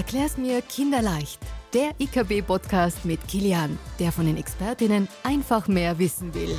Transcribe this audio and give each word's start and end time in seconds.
Erklär's 0.00 0.38
mir 0.38 0.62
kinderleicht. 0.62 1.38
Der 1.74 1.90
IKB-Podcast 1.98 3.04
mit 3.04 3.28
Kilian, 3.28 3.78
der 3.98 4.12
von 4.12 4.24
den 4.24 4.38
Expertinnen 4.38 5.08
einfach 5.24 5.68
mehr 5.68 5.98
wissen 5.98 6.32
will. 6.32 6.58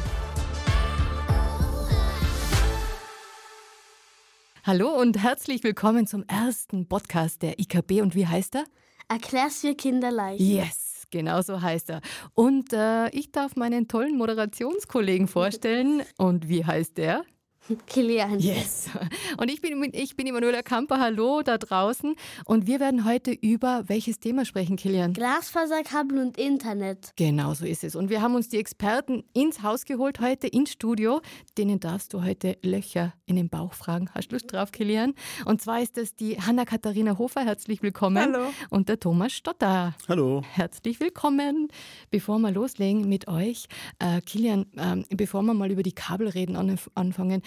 Hallo 4.64 4.90
und 4.90 5.18
herzlich 5.18 5.64
willkommen 5.64 6.06
zum 6.06 6.24
ersten 6.28 6.86
Podcast 6.86 7.42
der 7.42 7.58
IKB. 7.58 8.04
Und 8.04 8.14
wie 8.14 8.28
heißt 8.28 8.58
er? 8.58 8.66
Erklär's 9.10 9.64
mir 9.64 9.74
kinderleicht. 9.74 10.40
Yes, 10.40 11.08
genau 11.10 11.42
so 11.42 11.64
heißt 11.64 11.90
er. 11.90 12.02
Und 12.36 12.74
äh, 12.74 13.10
ich 13.10 13.32
darf 13.32 13.56
meinen 13.56 13.88
tollen 13.88 14.20
Moderationskollegen 14.20 15.28
vorstellen. 15.28 16.04
Und 16.20 16.48
wie 16.48 16.64
heißt 16.64 16.96
der? 16.96 17.24
Kilian. 17.88 18.40
Yes. 18.40 18.90
Und 19.38 19.50
ich 19.50 19.62
bin, 19.62 19.90
ich 19.94 20.16
bin 20.16 20.28
Emanuela 20.28 20.62
Kamper. 20.62 21.00
Hallo 21.00 21.42
da 21.44 21.58
draußen. 21.58 22.16
Und 22.46 22.68
wir 22.68 22.80
werden 22.80 23.06
heute 23.06 23.32
über 23.32 23.84
welches 23.88 24.20
Thema 24.20 24.46
sprechen, 24.46 24.78
Kilian? 24.78 25.14
Glasfaserkabel 25.14 26.20
und 26.20 26.38
Internet. 26.38 27.14
Genau 27.16 27.54
so 27.54 27.66
ist 27.66 27.84
es. 27.84 27.96
Und 27.96 28.10
wir 28.10 28.22
haben 28.22 28.36
uns 28.36 28.50
die 28.50 28.58
Experten 28.58 29.24
ins 29.34 29.62
Haus 29.62 29.86
geholt, 29.86 30.20
heute 30.20 30.48
ins 30.48 30.72
Studio. 30.72 31.22
Denen 31.58 31.80
darfst 31.80 32.14
du 32.14 32.24
heute 32.24 32.58
Löcher 32.64 33.14
in 33.26 33.36
den 33.36 33.50
Bauch 33.50 33.74
fragen. 33.74 34.10
Hast 34.14 34.30
du 34.30 34.36
Lust 34.36 34.52
drauf, 34.52 34.72
Kilian? 34.72 35.14
Und 35.46 35.62
zwar 35.62 35.82
ist 35.82 35.98
das 35.98 36.16
die 36.16 36.40
Hanna-Katharina 36.40 37.18
Hofer. 37.18 37.42
Herzlich 37.42 37.82
willkommen. 37.84 38.34
Hallo. 38.34 38.46
Und 38.70 38.90
der 38.90 39.00
Thomas 39.00 39.34
Stotter. 39.34 39.96
Hallo. 40.08 40.42
Herzlich 40.52 41.00
willkommen. 41.00 41.68
Bevor 42.10 42.40
wir 42.40 42.52
loslegen 42.52 43.08
mit 43.08 43.28
euch, 43.28 43.68
äh, 44.00 44.22
Kilian, 44.22 44.66
äh, 44.76 45.16
bevor 45.16 45.44
wir 45.44 45.54
mal 45.54 45.72
über 45.72 45.84
die 45.84 45.94
Kabel 45.94 46.28
reden 46.28 46.56
anfangen, 46.96 47.42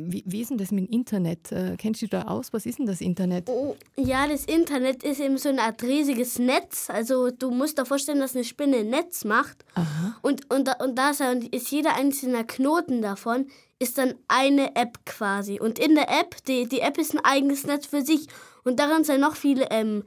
wie, 0.00 0.22
wie 0.26 0.40
ist 0.40 0.50
denn 0.50 0.58
das 0.58 0.70
mit 0.70 0.86
dem 0.86 0.92
Internet? 0.92 1.50
Äh, 1.50 1.76
kennst 1.76 2.00
du 2.02 2.06
da 2.06 2.22
aus? 2.22 2.52
Was 2.52 2.66
ist 2.66 2.78
denn 2.78 2.86
das 2.86 3.00
Internet? 3.00 3.48
Oh, 3.48 3.74
ja, 3.96 4.28
das 4.28 4.44
Internet 4.44 5.02
ist 5.02 5.20
eben 5.20 5.38
so 5.38 5.48
eine 5.48 5.62
Art 5.62 5.82
riesiges 5.82 6.38
Netz. 6.38 6.88
Also 6.88 7.30
du 7.32 7.50
musst 7.50 7.78
dir 7.78 7.84
vorstellen, 7.84 8.20
dass 8.20 8.36
eine 8.36 8.44
Spinne 8.44 8.78
ein 8.78 8.90
Netz 8.90 9.24
macht. 9.24 9.64
Aha. 9.74 10.16
Und, 10.22 10.48
und, 10.54 10.70
und 10.80 10.96
da 10.96 11.10
ist 11.10 11.70
jeder 11.72 11.96
einzelne 11.96 12.46
Knoten 12.46 13.02
davon, 13.02 13.48
ist 13.80 13.98
dann 13.98 14.14
eine 14.28 14.76
App 14.76 15.04
quasi. 15.04 15.58
Und 15.58 15.80
in 15.80 15.96
der 15.96 16.08
App, 16.08 16.36
die, 16.46 16.68
die 16.68 16.80
App 16.80 16.96
ist 16.96 17.14
ein 17.14 17.24
eigenes 17.24 17.66
Netz 17.66 17.86
für 17.86 18.02
sich. 18.02 18.28
Und 18.62 18.78
darin 18.78 19.02
sind 19.02 19.20
noch 19.20 19.34
viele 19.34 19.66
ähm, 19.70 20.04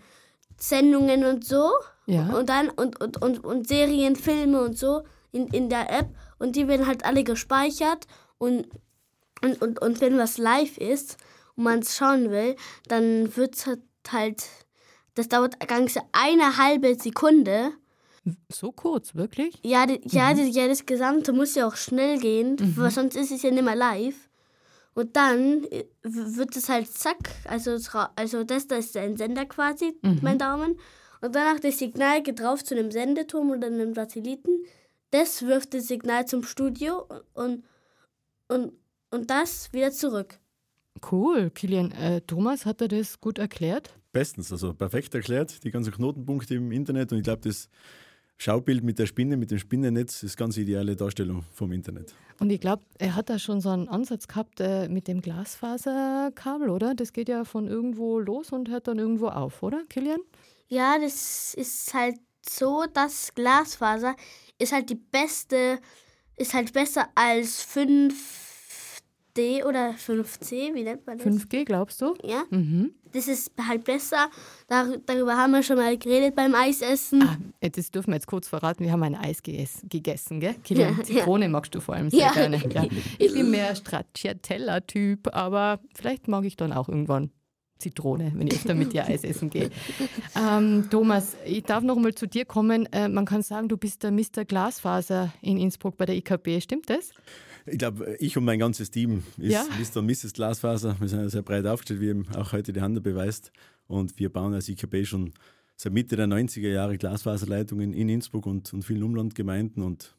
Sendungen 0.58 1.26
und 1.26 1.44
so. 1.44 1.70
Ja. 2.06 2.34
Und 2.34 2.48
dann 2.48 2.70
und, 2.70 3.02
und, 3.02 3.22
und, 3.22 3.44
und 3.44 3.68
Serien, 3.68 4.16
Filme 4.16 4.62
und 4.62 4.78
so 4.78 5.02
in, 5.34 5.48
in 5.48 5.68
der 5.68 5.92
App. 5.92 6.16
Und 6.40 6.56
die 6.56 6.70
werden 6.70 6.88
halt 6.88 7.04
alle 7.04 7.26
gespeichert. 7.26 8.08
Und 8.38 8.68
und, 9.44 9.62
und, 9.62 9.82
und 9.82 10.02
wenn 10.02 10.18
was 10.18 10.38
live 10.38 10.78
ist 10.78 11.18
und 11.56 11.64
man 11.66 11.80
es 11.80 11.96
schauen 11.96 12.32
will, 12.32 12.56
dann 12.88 13.36
wird 13.36 13.56
es 13.56 13.66
halt, 14.12 14.44
das 15.16 15.30
dauert 15.30 15.60
ganze 15.68 16.02
eine 16.12 16.58
halbe 16.58 16.96
Sekunde. 16.96 17.74
So 18.50 18.72
kurz, 18.72 19.16
wirklich? 19.16 19.60
Ja, 19.64 19.86
die, 19.86 20.00
ja, 20.06 20.34
mhm. 20.34 20.38
die, 20.38 20.50
ja, 20.52 20.68
das 20.68 20.86
Gesamte 20.86 21.34
muss 21.34 21.56
ja 21.56 21.68
auch 21.68 21.76
schnell 21.76 22.20
gehen, 22.20 22.56
mhm. 22.60 22.78
weil 22.78 22.92
sonst 22.92 23.16
ist 23.16 23.32
es 23.32 23.42
ja 23.42 23.52
nicht 23.52 23.64
mehr 23.64 23.76
live. 23.76 24.30
Und 24.94 25.16
dann 25.16 25.64
äh, 25.66 25.86
wird 26.04 26.56
es 26.56 26.70
halt 26.70 26.88
zack, 26.92 27.18
also, 27.46 27.78
also 28.16 28.44
das, 28.44 28.68
das 28.68 28.88
ist 28.88 28.98
ein 28.98 29.18
Sender 29.18 29.46
quasi, 29.46 29.98
mhm. 30.02 30.20
mein 30.22 30.38
Daumen. 30.38 30.78
Und 31.22 31.36
danach 31.36 31.60
das 31.60 31.80
Signal 31.80 32.22
geht 32.22 32.40
drauf 32.40 32.64
zu 32.64 32.76
einem 32.76 32.92
Sendeturm 32.92 33.52
oder 33.52 33.68
einem 33.68 33.94
Satelliten. 33.94 34.66
Das 35.12 35.44
wirft 35.44 35.74
das 35.74 35.88
Signal 35.88 36.26
zum 36.26 36.44
Studio 36.44 37.06
und, 37.34 37.64
und, 38.48 38.74
und 39.12 39.30
das 39.30 39.72
wieder 39.74 39.92
zurück. 39.92 40.40
Cool, 41.12 41.50
Kilian. 41.52 41.92
Äh, 41.92 42.22
Thomas, 42.22 42.66
hat 42.66 42.82
er 42.82 42.88
das 42.88 43.20
gut 43.20 43.38
erklärt? 43.38 43.94
Bestens, 44.12 44.52
also 44.52 44.74
perfekt 44.74 45.14
erklärt, 45.16 45.64
die 45.64 45.72
ganzen 45.72 45.94
Knotenpunkte 45.94 46.56
im 46.56 46.72
Internet 46.72 47.12
und 47.12 47.20
ich 47.20 47.24
glaube, 47.24 47.42
das 47.42 47.70
Schaubild 48.38 48.84
mit 48.84 48.98
der 49.00 49.06
Spinne, 49.06 49.38
mit 49.38 49.52
dem 49.52 49.60
Spinnennetz 49.60 50.24
ist 50.24 50.36
ganz 50.36 50.58
ideale 50.58 50.96
Darstellung 50.96 51.44
vom 51.54 51.72
Internet. 51.72 52.14
Und 52.40 52.50
ich 52.50 52.60
glaube, 52.60 52.84
er 52.98 53.16
hat 53.16 53.30
da 53.30 53.38
schon 53.38 53.62
so 53.62 53.70
einen 53.70 53.88
Ansatz 53.88 54.28
gehabt 54.28 54.60
äh, 54.60 54.90
mit 54.90 55.08
dem 55.08 55.22
Glasfaserkabel, 55.22 56.70
oder? 56.70 56.96
Das 56.96 57.14
geht 57.14 57.30
ja 57.30 57.46
von 57.46 57.68
irgendwo 57.68 58.20
los 58.20 58.52
und 58.52 58.70
hört 58.70 58.88
dann 58.88 58.98
irgendwo 58.98 59.28
auf, 59.28 59.62
oder, 59.62 59.84
Kilian? 59.90 60.22
Ja, 60.68 60.98
das 61.00 61.54
ist 61.54 61.94
halt 61.94 62.16
so, 62.44 62.86
dass 62.92 63.34
Glasfaser 63.36 64.16
ist 64.58 64.74
halt 64.74 64.90
die 64.90 64.96
beste, 64.96 65.80
ist 66.36 66.54
halt 66.54 66.74
besser 66.74 67.10
als 67.14 67.62
5 67.62 68.51
5D 69.36 69.66
oder 69.66 69.92
5C, 69.92 70.74
wie 70.74 70.84
nennt 70.84 71.06
man 71.06 71.18
das? 71.18 71.28
5G, 71.28 71.66
glaubst 71.66 72.02
du? 72.02 72.16
Ja. 72.24 72.44
Mhm. 72.50 72.92
Das 73.14 73.28
ist 73.28 73.52
halt 73.68 73.84
besser. 73.84 74.30
Dar 74.68 74.98
darüber 75.06 75.36
haben 75.36 75.52
wir 75.52 75.64
schon 75.64 75.76
mal 75.76 75.98
geredet 75.98 76.36
beim 76.36 76.56
Eisessen. 76.56 77.22
Ah, 77.24 77.38
das 77.60 77.92
dürfen 77.92 78.12
wir 78.12 78.16
jetzt 78.16 78.28
kurz 78.28 78.48
verraten. 78.48 78.86
Wir 78.86 78.92
haben 78.94 79.04
ein 79.04 79.16
Eis 79.16 79.44
gegessen, 79.44 80.40
gell? 80.40 80.56
Kilian, 80.64 80.98
ja, 80.98 81.04
Zitrone 81.04 81.46
ja. 81.46 81.50
magst 81.50 81.76
du 81.76 81.82
vor 81.82 81.96
allem 81.96 82.10
sehr 82.10 82.20
ja. 82.20 82.32
gerne. 82.32 82.58
Ja. 82.74 82.86
Ich 83.20 83.34
bin 83.34 83.52
mehr 83.52 83.76
Stracciatella-Typ, 83.76 85.36
aber 85.36 85.80
vielleicht 85.94 86.28
mag 86.28 86.46
ich 86.46 86.56
dann 86.56 86.72
auch 86.72 86.88
irgendwann 86.88 87.32
Zitrone, 87.80 88.32
wenn 88.36 88.48
ich 88.48 88.54
öfter 88.54 88.76
mit 88.76 88.94
dir 88.94 89.06
Eis 89.06 89.24
essen 89.24 89.50
gehe. 89.50 89.70
Ähm, 90.34 90.88
Thomas, 90.90 91.36
ich 91.46 91.64
darf 91.64 91.84
noch 91.84 91.98
mal 91.98 92.16
zu 92.16 92.26
dir 92.26 92.46
kommen. 92.46 92.86
Äh, 92.94 93.10
man 93.10 93.26
kann 93.26 93.42
sagen, 93.42 93.68
du 93.68 93.76
bist 93.76 94.04
der 94.04 94.12
Mr. 94.12 94.46
Glasfaser 94.46 95.34
in 95.42 95.58
Innsbruck 95.58 95.98
bei 95.98 96.06
der 96.06 96.16
IKB. 96.16 96.62
Stimmt 96.62 96.90
das? 96.90 97.12
Ich 97.66 97.78
glaube, 97.78 98.16
ich 98.20 98.38
und 98.38 98.46
mein 98.46 98.60
ganzes 98.60 98.92
Team 98.92 99.24
ist 99.38 99.52
ja. 99.52 99.66
Mr. 99.80 100.00
und 100.00 100.08
Mrs. 100.08 100.34
Glasfaser. 100.34 100.96
Wir 101.00 101.08
sind 101.08 101.30
sehr 101.30 101.42
breit 101.42 101.66
aufgestellt, 101.66 102.02
wie 102.02 102.10
eben 102.10 102.28
auch 102.36 102.52
heute 102.54 102.74
die 102.74 102.82
Hand 102.82 103.02
beweist. 103.04 103.52
Und 103.88 104.18
wir 104.20 104.32
bauen 104.32 104.54
als 104.54 104.70
IKB 104.70 105.06
schon 105.06 105.34
seit 105.76 105.94
Mitte 105.94 106.16
der 106.16 106.28
90er 106.28 106.70
Jahre 106.70 106.98
Glasfaserleitungen 106.98 107.94
in 107.94 108.10
Innsbruck 108.10 108.46
und, 108.46 108.74
und 108.74 108.84
vielen 108.84 109.04
Umlandgemeinden 109.04 109.84
und 109.84 110.16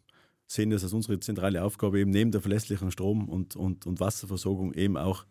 sehen 0.46 0.70
das 0.70 0.82
als 0.82 0.92
unsere 0.92 1.18
zentrale 1.20 1.62
Aufgabe, 1.62 2.00
eben 2.00 2.10
neben 2.10 2.30
der 2.30 2.40
verlässlichen 2.40 2.90
Strom- 2.90 3.28
und, 3.28 3.56
und, 3.56 3.86
und 3.86 4.00
Wasserversorgung 4.00 4.74
eben 4.74 4.96
auch 4.96 5.24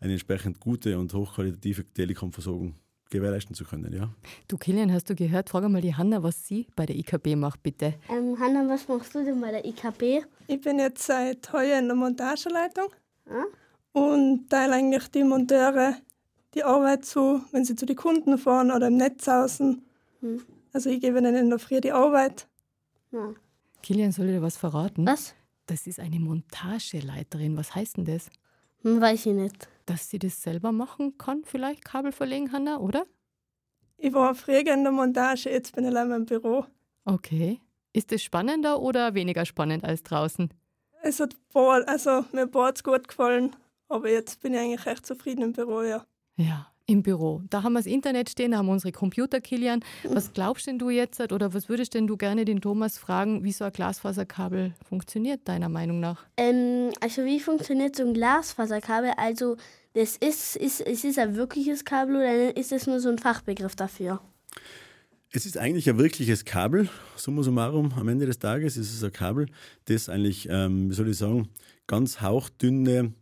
eine 0.00 0.12
entsprechend 0.12 0.60
gute 0.60 0.98
und 0.98 1.14
hochqualitative 1.14 1.84
Telekom-Versorgung 1.92 2.74
gewährleisten 3.10 3.54
zu 3.54 3.64
können, 3.64 3.92
ja. 3.92 4.10
Du 4.48 4.56
Kilian, 4.56 4.92
hast 4.92 5.08
du 5.08 5.14
gehört? 5.14 5.50
Frage 5.50 5.68
mal 5.68 5.80
die 5.80 5.94
Hanna, 5.94 6.22
was 6.22 6.46
sie 6.46 6.66
bei 6.76 6.86
der 6.86 6.96
IKB 6.96 7.36
macht, 7.36 7.62
bitte. 7.62 7.94
Ähm, 8.10 8.38
Hanna, 8.38 8.68
was 8.68 8.88
machst 8.88 9.14
du 9.14 9.24
denn 9.24 9.40
bei 9.40 9.50
der 9.50 9.64
IKB? 9.64 10.26
Ich 10.46 10.60
bin 10.60 10.78
jetzt 10.78 11.06
seit 11.06 11.52
heuer 11.52 11.78
in 11.78 11.86
der 11.86 11.96
Montageleitung 11.96 12.88
hm? 13.26 13.44
und 13.92 14.50
teile 14.50 14.74
eigentlich 14.74 15.08
die 15.08 15.24
Monteure 15.24 15.96
die 16.54 16.64
Arbeit 16.64 17.04
zu, 17.04 17.42
wenn 17.52 17.64
sie 17.64 17.76
zu 17.76 17.86
den 17.86 17.96
Kunden 17.96 18.38
fahren 18.38 18.70
oder 18.70 18.88
im 18.88 18.96
Netz 18.96 19.28
außen. 19.28 19.84
Hm. 20.20 20.42
Also 20.72 20.90
ich 20.90 21.00
gebe 21.00 21.18
ihnen 21.18 21.34
in 21.34 21.50
der 21.50 21.58
Früh 21.58 21.80
die 21.80 21.92
Arbeit. 21.92 22.48
Ja. 23.12 23.34
Kilian, 23.82 24.12
soll 24.12 24.26
ich 24.26 24.32
dir 24.32 24.42
was 24.42 24.56
verraten? 24.56 25.06
Was? 25.06 25.34
Das 25.66 25.86
ist 25.86 26.00
eine 26.00 26.18
Montageleiterin. 26.18 27.56
Was 27.56 27.74
heißt 27.74 27.98
denn 27.98 28.04
das? 28.04 28.30
Hm, 28.82 29.00
weiß 29.00 29.26
ich 29.26 29.34
nicht 29.34 29.68
dass 29.86 30.10
sie 30.10 30.18
das 30.18 30.42
selber 30.42 30.72
machen 30.72 31.16
kann, 31.18 31.44
vielleicht 31.44 31.84
Kabel 31.84 32.12
verlegen, 32.12 32.52
Hanna, 32.52 32.78
oder? 32.78 33.06
Ich 33.98 34.12
war 34.12 34.34
früher 34.34 34.72
in 34.72 34.82
der 34.82 34.92
Montage, 34.92 35.50
jetzt 35.50 35.74
bin 35.74 35.84
ich 35.84 35.90
allein 35.90 36.10
im 36.12 36.26
Büro. 36.26 36.66
Okay. 37.04 37.60
Ist 37.92 38.12
es 38.12 38.22
spannender 38.22 38.80
oder 38.82 39.14
weniger 39.14 39.46
spannend 39.46 39.84
als 39.84 40.02
draußen? 40.02 40.52
Es 41.02 41.20
hat 41.20 41.34
also 41.54 42.24
mir 42.32 42.50
hat 42.52 42.76
es 42.76 42.84
gut 42.84 43.08
gefallen, 43.08 43.56
aber 43.88 44.10
jetzt 44.10 44.42
bin 44.42 44.52
ich 44.52 44.60
eigentlich 44.60 44.84
recht 44.86 45.06
zufrieden 45.06 45.42
im 45.42 45.52
Büro, 45.52 45.82
ja. 45.82 46.04
Ja, 46.36 46.70
im 46.86 47.02
Büro. 47.02 47.42
Da 47.50 47.62
haben 47.62 47.72
wir 47.72 47.80
das 47.80 47.86
Internet 47.86 48.30
stehen, 48.30 48.52
da 48.52 48.58
haben 48.58 48.66
wir 48.66 48.72
unsere 48.72 48.92
Computer, 48.92 49.40
Kilian. 49.40 49.80
Was 50.04 50.32
glaubst 50.32 50.66
denn 50.66 50.78
du 50.78 50.90
jetzt 50.90 51.20
oder 51.32 51.52
was 51.52 51.68
würdest 51.68 51.94
denn 51.94 52.06
du 52.06 52.16
gerne 52.16 52.44
den 52.44 52.60
Thomas 52.60 52.96
fragen, 52.96 53.42
wie 53.44 53.52
so 53.52 53.64
ein 53.64 53.72
Glasfaserkabel 53.72 54.72
funktioniert, 54.88 55.40
deiner 55.48 55.68
Meinung 55.68 56.00
nach? 56.00 56.24
Ähm, 56.36 56.90
also 57.00 57.24
wie 57.24 57.40
funktioniert 57.40 57.96
so 57.96 58.04
ein 58.04 58.14
Glasfaserkabel? 58.14 59.12
Also 59.16 59.56
das 59.94 60.16
ist, 60.16 60.56
ist, 60.56 60.80
ist 60.80 61.04
es 61.04 61.18
ein 61.18 61.36
wirkliches 61.36 61.84
Kabel 61.84 62.16
oder 62.16 62.56
ist 62.56 62.70
es 62.70 62.86
nur 62.86 63.00
so 63.00 63.08
ein 63.08 63.18
Fachbegriff 63.18 63.74
dafür? 63.74 64.20
Es 65.32 65.44
ist 65.44 65.58
eigentlich 65.58 65.90
ein 65.90 65.98
wirkliches 65.98 66.44
Kabel, 66.44 66.88
summa 67.16 67.42
summarum. 67.42 67.92
Am 67.98 68.08
Ende 68.08 68.26
des 68.26 68.38
Tages 68.38 68.76
ist 68.76 68.94
es 68.94 69.02
ein 69.02 69.12
Kabel, 69.12 69.46
das 69.86 70.08
eigentlich, 70.08 70.48
ähm, 70.48 70.90
wie 70.90 70.94
soll 70.94 71.08
ich 71.08 71.18
sagen, 71.18 71.48
ganz 71.86 72.20
hauchdünne 72.20 73.12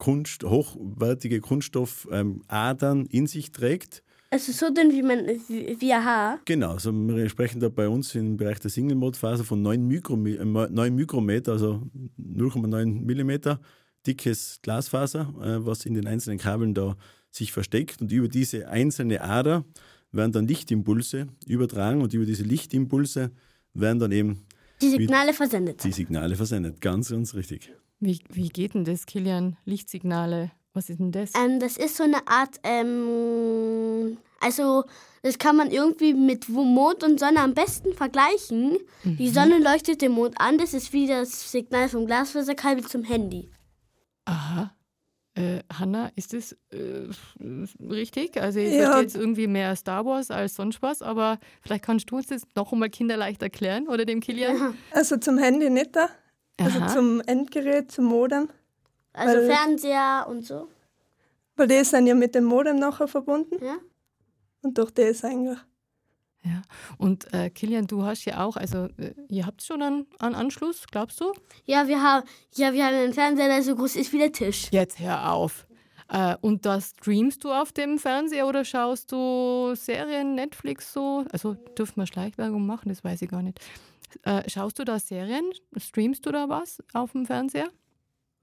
Kunst, 0.00 0.42
hochwertige 0.42 1.40
Kunststoffadern 1.40 3.00
ähm, 3.00 3.08
in 3.10 3.28
sich 3.28 3.52
trägt. 3.52 4.02
Also 4.30 4.52
so 4.52 4.72
dünn 4.72 4.92
wie, 4.92 5.02
man, 5.02 5.26
wie 5.26 5.92
ein 5.92 6.04
Haar? 6.04 6.40
Genau, 6.44 6.72
also 6.72 6.92
wir 6.92 7.28
sprechen 7.28 7.60
da 7.60 7.68
bei 7.68 7.88
uns 7.88 8.14
im 8.14 8.36
Bereich 8.36 8.60
der 8.60 8.70
Single-Mode-Phase 8.70 9.44
von 9.44 9.60
9, 9.62 9.86
Mikromi 9.86 10.32
äh, 10.34 10.44
9 10.44 10.94
Mikrometer, 10.94 11.52
also 11.52 11.82
0,9 12.18 13.04
Millimeter 13.04 13.60
dickes 14.06 14.60
Glasfaser, 14.62 15.32
äh, 15.42 15.66
was 15.66 15.84
in 15.84 15.94
den 15.94 16.06
einzelnen 16.06 16.38
Kabeln 16.38 16.74
da 16.74 16.96
sich 17.30 17.52
versteckt. 17.52 18.00
Und 18.00 18.10
über 18.12 18.28
diese 18.28 18.68
einzelne 18.68 19.20
Ader 19.20 19.64
werden 20.12 20.32
dann 20.32 20.48
Lichtimpulse 20.48 21.26
übertragen 21.46 22.00
und 22.00 22.14
über 22.14 22.24
diese 22.24 22.44
Lichtimpulse 22.44 23.32
werden 23.74 23.98
dann 23.98 24.12
eben 24.12 24.46
die 24.80 24.90
Signale 24.90 25.34
versendet. 25.34 25.84
Die 25.84 25.92
Signale 25.92 26.36
versendet, 26.36 26.80
ganz, 26.80 27.10
ganz 27.10 27.34
richtig. 27.34 27.72
Wie, 28.00 28.18
wie 28.30 28.48
geht 28.48 28.74
denn 28.74 28.84
das, 28.84 29.06
Kilian? 29.06 29.56
Lichtsignale 29.66 30.50
Was 30.72 30.88
ist 30.88 31.00
denn 31.00 31.12
das? 31.12 31.32
Ähm, 31.36 31.60
das 31.60 31.76
ist 31.76 31.96
so 31.96 32.04
eine 32.04 32.26
Art, 32.26 32.58
ähm, 32.64 34.16
also 34.40 34.84
das 35.22 35.38
kann 35.38 35.56
man 35.56 35.70
irgendwie 35.70 36.14
mit 36.14 36.48
Mond 36.48 37.04
und 37.04 37.20
Sonne 37.20 37.40
am 37.40 37.52
besten 37.52 37.92
vergleichen. 37.92 38.78
Mhm. 39.04 39.16
Die 39.18 39.28
Sonne 39.28 39.58
leuchtet 39.58 40.00
den 40.00 40.12
Mond 40.12 40.40
an, 40.40 40.56
das 40.56 40.72
ist 40.72 40.94
wie 40.94 41.06
das 41.06 41.52
Signal 41.52 41.90
vom 41.90 42.06
Glasfaserkabel 42.06 42.84
zum 42.84 43.04
Handy. 43.04 43.50
Aha. 44.24 44.74
Äh, 45.34 45.60
Hanna, 45.72 46.10
ist 46.16 46.32
das 46.32 46.56
äh, 46.72 47.08
richtig? 47.80 48.40
Also 48.40 48.58
ich 48.58 48.72
ja. 48.72 48.84
verstehe 48.84 49.02
jetzt 49.02 49.16
irgendwie 49.16 49.46
mehr 49.46 49.76
Star 49.76 50.04
Wars 50.04 50.30
als 50.30 50.56
sonst 50.56 50.82
was, 50.82 51.02
aber 51.02 51.38
vielleicht 51.62 51.84
kannst 51.84 52.10
du 52.10 52.16
uns 52.16 52.26
das 52.26 52.42
noch 52.56 52.72
einmal 52.72 52.90
kinderleicht 52.90 53.40
erklären 53.42 53.88
oder 53.88 54.04
dem 54.04 54.20
Kilian? 54.20 54.56
Ja. 54.56 54.74
Also 54.90 55.18
zum 55.18 55.38
Handy 55.38 55.70
nicht 55.70 55.94
da, 55.94 56.08
also 56.64 56.86
zum 56.86 57.20
Endgerät, 57.22 57.90
zum 57.90 58.06
Modem. 58.06 58.48
Also 59.12 59.38
weil, 59.38 59.46
Fernseher 59.46 60.26
und 60.28 60.46
so? 60.46 60.68
Weil 61.56 61.66
die 61.68 61.84
sind 61.84 62.06
ja 62.06 62.14
mit 62.14 62.34
dem 62.34 62.44
Modem 62.44 62.78
nachher 62.78 63.08
verbunden. 63.08 63.62
Ja. 63.64 63.78
Und 64.62 64.76
durch 64.78 64.90
das 64.90 65.24
eigentlich. 65.24 65.58
Ja, 66.42 66.62
und 66.96 67.32
äh, 67.34 67.50
Kilian, 67.50 67.86
du 67.86 68.02
hast 68.02 68.24
ja 68.24 68.42
auch, 68.42 68.56
also 68.56 68.88
äh, 68.96 69.12
ihr 69.28 69.44
habt 69.44 69.62
schon 69.62 69.82
einen, 69.82 70.06
einen 70.20 70.34
Anschluss, 70.34 70.86
glaubst 70.90 71.20
du? 71.20 71.32
Ja, 71.66 71.86
wir 71.86 72.02
haben, 72.02 72.26
ja, 72.54 72.72
wir 72.72 72.86
haben 72.86 72.94
einen 72.94 73.12
Fernseher, 73.12 73.48
der 73.48 73.62
so 73.62 73.76
groß 73.76 73.96
ist 73.96 74.12
wie 74.14 74.18
der 74.18 74.32
Tisch. 74.32 74.68
Jetzt 74.70 74.98
hör 75.00 75.32
auf. 75.32 75.66
Äh, 76.08 76.36
und 76.40 76.64
da 76.64 76.80
streamst 76.80 77.44
du 77.44 77.52
auf 77.52 77.72
dem 77.72 77.98
Fernseher 77.98 78.46
oder 78.46 78.64
schaust 78.64 79.12
du 79.12 79.74
Serien, 79.74 80.34
Netflix 80.34 80.94
so? 80.94 81.24
Also 81.30 81.54
dürfen 81.76 82.00
wir 82.00 82.06
Schleichwerbung 82.06 82.64
machen, 82.64 82.88
das 82.88 83.04
weiß 83.04 83.20
ich 83.20 83.28
gar 83.28 83.42
nicht. 83.42 83.60
Äh, 84.22 84.48
schaust 84.48 84.78
du 84.78 84.84
da 84.84 84.98
Serien? 84.98 85.50
Streamst 85.76 86.26
du 86.26 86.32
da 86.32 86.48
was 86.48 86.82
auf 86.92 87.12
dem 87.12 87.26
Fernseher? 87.26 87.68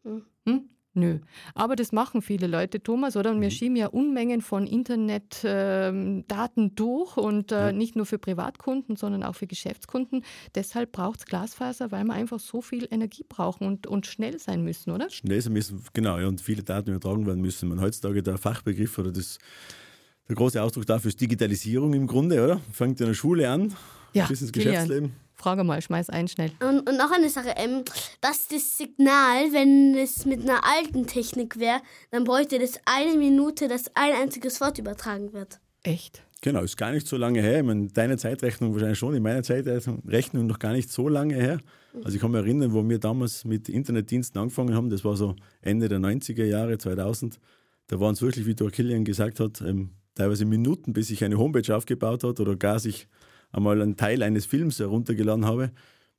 Hm. 0.04 0.26
Hm? 0.46 0.70
Nö. 0.98 1.20
Aber 1.54 1.76
das 1.76 1.92
machen 1.92 2.24
viele 2.24 2.48
Leute, 2.48 2.82
Thomas, 2.82 3.16
oder? 3.16 3.30
Und 3.30 3.40
wir 3.40 3.50
mhm. 3.50 3.52
schieben 3.52 3.76
ja 3.76 3.86
Unmengen 3.86 4.42
von 4.42 4.66
Internetdaten 4.66 6.64
ähm, 6.64 6.76
durch 6.76 7.18
und 7.18 7.52
äh, 7.52 7.68
ja. 7.68 7.72
nicht 7.72 7.96
nur 7.96 8.08
für 8.08 8.18
Privatkunden, 8.18 8.96
sondern 8.96 9.22
auch 9.22 9.36
für 9.36 9.46
Geschäftskunden. 9.46 10.24
Deshalb 10.56 10.94
braucht 10.94 11.20
es 11.20 11.26
Glasfaser, 11.28 11.92
weil 11.92 12.04
wir 12.04 12.14
einfach 12.14 12.40
so 12.40 12.62
viel 12.62 12.88
Energie 12.90 13.24
brauchen 13.30 13.68
und, 13.68 13.86
und 13.86 14.08
schnell 14.08 14.40
sein 14.40 14.64
müssen, 14.64 14.90
oder? 14.90 15.08
Schnell 15.12 15.40
sein 15.40 15.54
müssen, 15.54 15.84
genau. 15.94 16.18
Ja, 16.18 16.28
und 16.28 16.42
viele 16.42 16.64
Daten 16.64 16.90
übertragen 16.90 17.28
werden 17.28 17.42
müssen. 17.42 17.70
Man 17.70 17.80
heutzutage 17.80 18.24
der 18.24 18.40
Fachbegriff 18.40 18.98
oder 18.98 19.12
das, 19.12 19.38
der 20.28 20.36
große 20.36 20.60
Ausdruck 20.60 20.88
dafür 20.88 21.10
ist 21.10 21.22
Digitalisierung 21.22 21.94
im 21.94 22.08
Grunde, 22.08 22.44
oder? 22.44 22.60
Fängt 22.72 23.00
in 23.02 23.06
der 23.06 23.14
Schule 23.14 23.48
an, 23.52 23.76
ja, 24.14 24.26
bis 24.26 24.42
ins 24.42 24.52
Geschäftsleben. 24.52 25.12
Frage 25.38 25.64
mal, 25.64 25.82
schmeiß 25.82 26.10
ein 26.10 26.28
schnell. 26.28 26.52
Und, 26.60 26.90
und 26.90 26.98
noch 26.98 27.12
eine 27.12 27.30
Sache, 27.30 27.54
ähm, 27.58 27.84
dass 28.22 28.48
das 28.48 28.78
Signal, 28.78 29.52
wenn 29.52 29.96
es 29.96 30.26
mit 30.26 30.42
einer 30.42 30.62
alten 30.66 31.06
Technik 31.06 31.60
wäre, 31.60 31.80
dann 32.10 32.24
bräuchte 32.24 32.58
das 32.58 32.80
eine 32.86 33.16
Minute, 33.16 33.68
dass 33.68 33.96
ein 33.96 34.14
einziges 34.14 34.60
Wort 34.62 34.80
übertragen 34.80 35.34
wird. 35.34 35.60
Echt? 35.84 36.24
Genau, 36.42 36.62
ist 36.62 36.78
gar 36.78 36.92
nicht 36.92 37.08
so 37.08 37.18
lange 37.18 37.42
her. 37.42 37.60
Ich 37.60 37.66
meine, 37.66 37.88
deine 37.88 38.18
Zeitrechnung 38.18 38.74
wahrscheinlich 38.74 39.00
schon, 39.00 39.16
in 39.16 39.24
meiner 39.24 39.44
Zeitrechnung 39.44 40.46
noch 40.46 40.60
gar 40.60 40.74
nicht 40.74 40.92
so 40.92 41.08
lange 41.08 41.36
her. 41.36 41.60
Also 42.04 42.16
ich 42.16 42.22
kann 42.22 42.32
mich 42.32 42.42
erinnern, 42.42 42.74
wo 42.74 42.88
wir 42.88 43.00
damals 43.00 43.44
mit 43.44 43.70
Internetdiensten 43.70 44.40
angefangen 44.40 44.76
haben, 44.76 44.90
das 44.90 45.04
war 45.04 45.16
so 45.16 45.36
Ende 45.62 45.88
der 45.88 46.00
90er 46.00 46.46
Jahre, 46.46 46.78
2000. 46.78 47.40
Da 47.88 48.00
waren 48.00 48.14
es 48.14 48.22
wirklich, 48.22 48.46
wie 48.46 48.54
der 48.54 48.70
Kilian 48.70 49.04
gesagt 49.04 49.40
hat, 49.40 49.62
ähm, 49.62 49.92
teilweise 50.14 50.46
Minuten, 50.46 50.94
bis 50.94 51.08
sich 51.08 51.24
eine 51.24 51.38
Homepage 51.38 51.76
aufgebaut 51.76 52.24
hat 52.24 52.40
oder 52.40 52.56
gar 52.56 52.80
sich 52.80 53.08
einmal 53.52 53.82
einen 53.82 53.98
Teil 53.98 54.24
eines 54.24 54.46
Films 54.46 54.80
heruntergeladen 54.80 55.46
habe. 55.46 55.72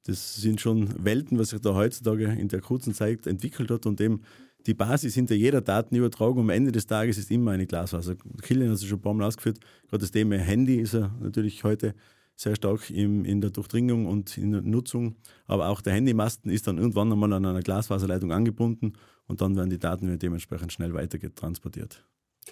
Das 0.04 0.36
sind 0.36 0.60
schon 0.60 1.04
Welten, 1.04 1.38
was 1.38 1.50
sich 1.50 1.60
da 1.60 1.74
heutzutage 1.74 2.24
in 2.24 2.48
der 2.48 2.60
kurzen 2.60 2.94
Zeit 2.94 3.26
entwickelt 3.26 3.70
hat 3.70 3.86
und 3.86 4.00
eben 4.00 4.22
die 4.66 4.74
Basis 4.74 5.14
hinter 5.14 5.34
jeder 5.34 5.60
Datenübertragung 5.60 6.40
am 6.40 6.50
Ende 6.50 6.72
des 6.72 6.86
Tages 6.86 7.16
ist 7.18 7.30
immer 7.30 7.52
eine 7.52 7.66
Glasfaser. 7.66 8.16
Kilian 8.42 8.70
hat 8.70 8.76
es 8.76 8.84
schon 8.84 8.98
ein 8.98 9.02
paar 9.02 9.14
Mal 9.14 9.24
ausgeführt, 9.24 9.60
gerade 9.88 10.00
das 10.00 10.10
Thema 10.10 10.36
Handy 10.36 10.76
ist 10.76 10.94
ja 10.94 11.14
natürlich 11.20 11.64
heute 11.64 11.94
sehr 12.36 12.54
stark 12.54 12.90
im, 12.90 13.24
in 13.24 13.40
der 13.40 13.50
Durchdringung 13.50 14.06
und 14.06 14.38
in 14.38 14.52
der 14.52 14.62
Nutzung. 14.62 15.16
Aber 15.46 15.68
auch 15.68 15.80
der 15.80 15.92
Handymasten 15.94 16.50
ist 16.50 16.66
dann 16.66 16.78
irgendwann 16.78 17.12
einmal 17.12 17.32
an 17.32 17.44
einer 17.44 17.62
Glasfaserleitung 17.62 18.30
angebunden 18.32 18.92
und 19.26 19.40
dann 19.40 19.56
werden 19.56 19.70
die 19.70 19.78
Daten 19.78 20.18
dementsprechend 20.18 20.72
schnell 20.72 20.94
weitergetransportiert. 20.94 22.04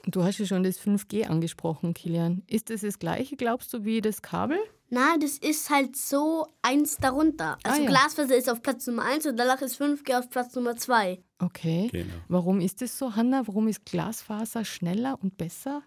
Du 0.07 0.25
hast 0.25 0.39
ja 0.39 0.47
schon 0.47 0.63
das 0.63 0.79
5G 0.79 1.27
angesprochen, 1.27 1.95
Kilian. 1.95 2.43
Ist 2.47 2.71
das 2.71 2.83
das 2.83 2.99
gleiche, 2.99 3.37
glaubst 3.37 3.73
du, 3.73 3.85
wie 3.85 4.01
das 4.01 4.23
Kabel? 4.23 4.59
Na, 4.89 5.17
das 5.19 5.39
ist 5.39 5.69
halt 5.71 5.97
so 5.97 6.47
eins 6.63 6.97
darunter. 6.97 7.59
Also 7.65 7.81
ah, 7.81 7.85
ja. 7.85 7.91
Glasfaser 7.91 8.37
ist 8.37 8.49
auf 8.49 8.63
Platz 8.63 8.87
Nummer 8.87 9.05
1 9.05 9.27
und 9.27 9.37
danach 9.37 9.61
ist 9.61 9.81
5G 9.81 10.19
auf 10.19 10.31
Platz 10.31 10.55
Nummer 10.55 10.77
2. 10.77 11.21
Okay. 11.41 11.89
Genau. 11.91 12.15
Warum 12.29 12.61
ist 12.61 12.83
das 12.83 12.97
so, 12.97 13.17
Hanna? 13.17 13.47
Warum 13.47 13.67
ist 13.67 13.85
Glasfaser 13.85 14.65
schneller 14.65 15.19
und 15.21 15.37
besser? 15.37 15.83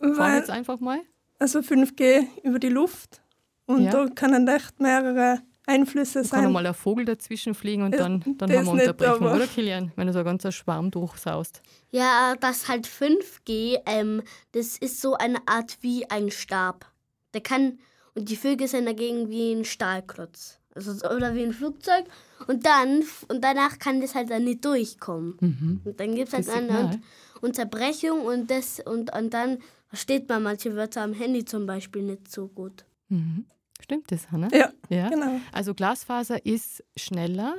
Weil, 0.00 0.38
jetzt 0.38 0.50
einfach 0.50 0.80
mal. 0.80 1.00
Also 1.38 1.60
5G 1.60 2.26
über 2.42 2.58
die 2.58 2.68
Luft 2.68 3.22
und 3.66 3.84
ja. 3.84 3.92
da 3.92 4.08
können 4.08 4.48
echt 4.48 4.80
mehrere 4.80 5.40
Einflüsse 5.66 6.24
sein. 6.24 6.44
Kann 6.44 6.52
mal 6.52 6.66
ein 6.66 6.74
Vogel 6.74 7.04
dazwischen 7.04 7.54
fliegen 7.54 7.82
und 7.82 7.92
dann, 7.92 8.24
dann 8.38 8.52
haben 8.52 8.66
wir 8.66 8.72
Unterbrechung, 8.72 9.26
oder 9.26 9.46
Kilian? 9.46 9.92
Wenn 9.96 10.06
du 10.06 10.12
so 10.12 10.20
ein 10.20 10.24
ganzer 10.24 10.52
Schwarm 10.52 10.90
durchsaust. 10.90 11.62
Ja, 11.90 12.34
das 12.40 12.68
halt 12.68 12.86
5G, 12.86 13.78
ähm, 13.86 14.22
das 14.52 14.78
ist 14.78 15.00
so 15.00 15.14
eine 15.14 15.38
Art 15.46 15.78
wie 15.80 16.10
ein 16.10 16.30
Stab. 16.30 16.86
Der 17.34 17.40
kann, 17.40 17.78
und 18.14 18.28
die 18.28 18.36
Vögel 18.36 18.68
sind 18.68 18.86
dagegen 18.86 19.28
wie 19.28 19.52
ein 19.52 19.64
Stahlklotz. 19.64 20.58
Also, 20.74 20.92
oder 21.08 21.34
wie 21.34 21.42
ein 21.42 21.52
Flugzeug. 21.52 22.04
Und 22.46 22.64
dann, 22.64 23.02
und 23.28 23.42
danach 23.42 23.78
kann 23.78 24.00
das 24.00 24.14
halt 24.14 24.30
dann 24.30 24.44
nicht 24.44 24.64
durchkommen. 24.64 25.36
Mhm. 25.40 25.80
Und 25.84 26.00
dann 26.00 26.14
gibt 26.14 26.28
es 26.28 26.34
halt 26.34 26.48
eine 26.48 27.00
Unterbrechung 27.40 28.22
und, 28.24 28.50
das, 28.50 28.80
und, 28.80 29.12
und 29.14 29.34
dann 29.34 29.58
versteht 29.88 30.28
man 30.28 30.42
manche 30.42 30.74
Wörter 30.76 31.02
am 31.02 31.12
Handy 31.12 31.44
zum 31.44 31.66
Beispiel 31.66 32.02
nicht 32.02 32.30
so 32.30 32.48
gut. 32.48 32.84
Mhm. 33.08 33.46
Stimmt 33.82 34.10
das, 34.12 34.30
Hanna? 34.30 34.48
Ja, 34.52 34.70
ja, 34.88 35.08
genau. 35.08 35.40
Also 35.52 35.74
Glasfaser 35.74 36.44
ist 36.44 36.84
schneller. 36.96 37.56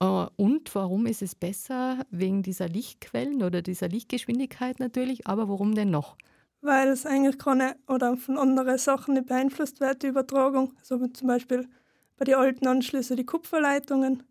Äh, 0.00 0.26
und 0.36 0.74
warum 0.74 1.06
ist 1.06 1.22
es 1.22 1.34
besser? 1.34 2.04
Wegen 2.10 2.42
dieser 2.42 2.68
Lichtquellen 2.68 3.42
oder 3.42 3.62
dieser 3.62 3.88
Lichtgeschwindigkeit 3.88 4.80
natürlich. 4.80 5.26
Aber 5.26 5.48
warum 5.48 5.74
denn 5.74 5.90
noch? 5.90 6.16
Weil 6.60 6.88
es 6.88 7.06
eigentlich 7.06 7.38
keine 7.38 7.76
oder 7.86 8.16
von 8.16 8.38
anderen 8.38 8.78
Sachen 8.78 9.14
nicht 9.14 9.26
beeinflusst 9.26 9.80
wird, 9.80 10.02
die 10.02 10.08
Übertragung. 10.08 10.72
So 10.82 10.96
also 10.96 11.06
zum 11.08 11.28
Beispiel 11.28 11.68
bei 12.16 12.24
den 12.24 12.34
alten 12.34 12.66
Anschlüssen 12.66 13.16
die 13.16 13.26
Kupferleitungen. 13.26 14.24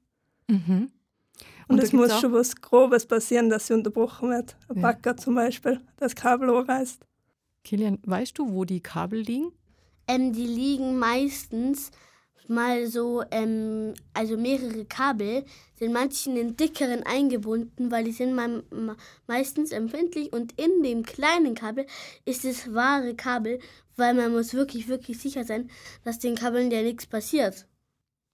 Mhm. 0.48 0.92
Und, 1.70 1.84
es 1.84 1.92
muss 1.92 2.18
schon 2.20 2.32
was 2.32 2.56
Grobes 2.56 3.06
passieren, 3.06 3.50
dass 3.50 3.68
sie 3.68 3.74
unterbrochen 3.74 4.30
wird. 4.30 4.56
Ein 4.70 4.78
ja. 4.78 4.82
Backer 4.84 5.18
zum 5.18 5.36
Beispiel, 5.36 5.82
das 5.98 6.16
Kabel 6.16 6.50
anreißt. 6.50 7.06
Kilian, 7.64 8.00
weißt 8.06 8.38
du, 8.38 8.50
wo 8.54 8.64
die 8.64 8.80
Kabel 8.80 9.20
liegen? 9.20 9.52
Ähm, 10.08 10.34
die 10.34 10.48
liegen 10.48 10.98
meistens 11.00 11.92
mal 12.48 12.88
so, 12.88 13.24
ähm, 13.32 13.94
also 14.14 14.38
mehrere 14.38 14.86
Kabel, 14.86 15.44
sind 15.78 15.94
manchen 15.94 16.38
in 16.38 16.56
dickeren 16.56 17.04
eingebunden, 17.04 17.92
weil 17.92 18.06
die 18.06 18.12
sind 18.12 18.34
me 18.36 18.64
meistens 19.28 19.72
empfindlich 19.72 20.34
und 20.34 20.54
in 20.60 20.82
dem 20.84 21.04
kleinen 21.04 21.56
Kabel 21.56 21.86
ist 22.26 22.46
das 22.46 22.74
wahre 22.74 23.16
Kabel, 23.16 23.60
weil 23.96 24.14
man 24.14 24.32
muss 24.32 24.54
wirklich, 24.54 24.88
wirklich 24.88 25.20
sicher 25.20 25.44
sein, 25.44 25.70
dass 26.04 26.20
den 26.20 26.36
Kabeln 26.36 26.72
ja 26.72 26.82
nichts 26.82 27.06
passiert. 27.06 27.68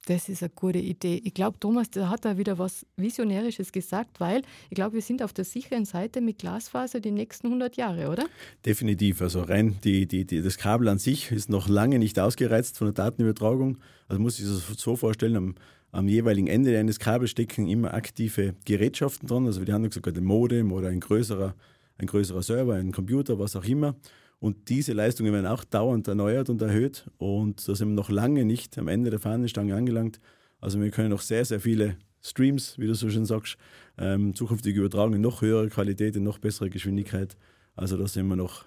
Das 0.06 0.28
ist 0.28 0.44
eine 0.44 0.50
gute 0.50 0.80
Idee. 0.80 1.22
Ich 1.24 1.34
glaube, 1.34 1.58
Thomas, 1.60 1.90
der 1.90 2.10
hat 2.10 2.26
da 2.26 2.38
wieder 2.38 2.60
was 2.60 2.86
Visionärisches 2.98 3.72
gesagt, 3.72 4.20
weil 4.20 4.42
ich 4.70 4.76
glaube, 4.76 4.96
wir 4.96 5.02
sind 5.02 5.24
auf 5.24 5.32
der 5.32 5.46
sicheren 5.46 5.86
Seite 5.86 6.20
mit 6.20 6.40
Glasfaser 6.40 7.00
die 7.00 7.12
nächsten 7.12 7.48
100 7.48 7.78
Jahre, 7.78 8.10
oder? 8.10 8.26
Definitiv. 8.66 9.22
Also 9.22 9.42
rein 9.44 9.78
die, 9.86 10.06
die, 10.06 10.26
die, 10.26 10.42
das 10.42 10.58
Kabel 10.58 10.90
an 10.90 11.00
sich 11.00 11.32
ist 11.32 11.50
noch 11.50 11.70
lange 11.70 12.00
nicht 12.00 12.20
ausgereizt 12.20 12.78
von 12.78 12.88
der 12.88 12.94
Datenübertragung. 12.94 13.78
Also 14.10 14.22
muss 14.22 14.40
ich 14.40 14.46
es 14.46 14.68
so 14.78 14.98
vorstellen, 14.98 15.38
am, 15.38 15.56
am 15.94 16.10
jeweiligen 16.10 16.48
Ende 16.48 16.78
eines 16.78 17.00
Kabels 17.00 17.32
stecken 17.32 17.70
immer 17.70 17.94
aktive 17.94 18.56
Gerätschaften 18.66 19.30
dran. 19.30 19.46
Also 19.46 19.64
die 19.64 19.72
haben 19.72 19.88
gesagt, 19.88 20.18
ein 20.18 20.26
Modem 20.26 20.74
oder 20.74 20.90
ein 20.90 21.00
größerer, 21.00 21.56
ein 21.98 22.08
größerer 22.08 22.44
Server, 22.44 22.76
ein 22.76 22.92
Computer, 22.92 23.40
was 23.40 23.56
auch 23.56 23.64
immer. 23.64 23.96
Und 24.44 24.68
diese 24.68 24.92
Leistungen 24.92 25.32
werden 25.32 25.48
auch 25.48 25.64
dauernd 25.64 26.06
erneuert 26.10 26.50
und 26.50 26.62
erhöht. 26.62 27.10
Und 27.18 27.66
da 27.66 27.76
sind 27.76 27.88
wir 27.88 27.96
noch 27.96 28.10
lange 28.10 28.44
nicht 28.44 28.78
am 28.78 28.90
Ende 28.90 29.10
der 29.10 29.22
Fahnenstange 29.22 29.74
angelangt. 29.74 30.20
Also 30.60 30.82
wir 30.82 30.92
können 30.92 31.12
noch 31.12 31.22
sehr, 31.22 31.46
sehr 31.46 31.62
viele 31.62 31.96
Streams, 32.22 32.78
wie 32.78 32.88
du 32.88 32.94
so 32.94 33.10
schön 33.10 33.24
sagst, 33.24 33.56
ähm, 33.98 34.36
zukünftig 34.36 34.76
übertragen 34.76 35.14
in 35.14 35.22
noch 35.22 35.42
höherer 35.42 35.70
Qualität, 35.70 36.18
in 36.18 36.24
noch 36.24 36.40
besserer 36.40 36.68
Geschwindigkeit. 36.68 37.38
Also 37.78 37.96
da 37.96 38.06
sind 38.06 38.28
wir 38.28 38.36
noch, 38.36 38.66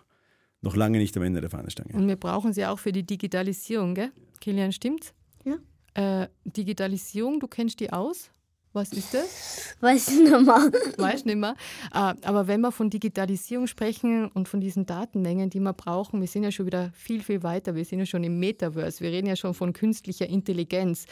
noch 0.63 0.77
lange 0.77 0.97
nicht 0.97 1.15
am 1.19 1.25
Ende 1.25 1.43
der 1.43 1.51
Fahnenstange. 1.51 1.93
Und 1.93 2.09
wir 2.09 2.17
brauchen 2.17 2.55
sie 2.55 2.65
auch 2.65 2.79
für 2.79 2.93
die 2.93 3.05
Digitalisierung, 3.05 3.95
gell? 3.95 4.13
Kilian, 4.41 4.73
stimmt's? 4.73 5.13
Ja. 5.45 6.23
Äh, 6.23 6.29
Digitalisierung, 6.47 7.39
du 7.39 7.49
kennst 7.49 7.81
die 7.81 7.93
aus? 7.93 8.31
Was 8.77 8.93
ist 8.93 9.15
das? 9.15 9.75
Weiß 9.81 10.09
ich 10.09 10.19
nicht 10.19 10.31
mehr. 10.31 10.71
Weiß 10.99 11.25
nicht 11.25 11.39
mehr. 11.39 11.57
Ah, 11.93 12.15
aber 12.23 12.47
wenn 12.47 12.61
wir 12.61 12.71
von 12.71 12.91
Digitalisierung 12.91 13.69
sprechen 13.69 14.29
und 14.29 14.51
von 14.51 14.61
diesen 14.61 14.85
Datenmengen, 14.85 15.49
die 15.49 15.61
wir 15.61 15.73
brauchen, 15.73 16.21
wir 16.21 16.29
sind 16.29 16.45
ja 16.45 16.51
schon 16.51 16.67
wieder 16.67 16.91
viel, 16.93 17.23
viel 17.23 17.43
weiter. 17.43 17.75
Wir 17.75 17.87
sind 17.87 18.01
ja 18.01 18.05
schon 18.05 18.23
im 18.23 18.39
Metaverse. 18.39 19.01
Wir 19.01 19.13
reden 19.13 19.29
ja 19.29 19.35
schon 19.35 19.55
von 19.55 19.73
künstlicher 19.73 20.29
Intelligenz. 20.29 21.07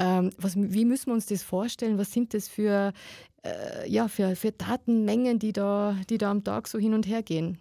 Ähm, 0.00 0.30
was, 0.38 0.56
wie 0.56 0.84
müssen 0.84 1.06
wir 1.06 1.14
uns 1.14 1.26
das 1.26 1.44
vorstellen? 1.44 1.98
Was 1.98 2.10
sind 2.10 2.34
das 2.34 2.48
für 2.48 2.92
äh, 3.44 3.88
ja, 3.88 4.08
für, 4.08 4.34
für 4.34 4.50
Datenmengen, 4.50 5.38
die 5.38 5.52
da, 5.52 5.96
die 6.10 6.18
da 6.18 6.32
am 6.32 6.42
Tag 6.42 6.66
so 6.66 6.80
hin 6.80 6.94
und 6.94 7.06
her 7.06 7.22
gehen? 7.22 7.58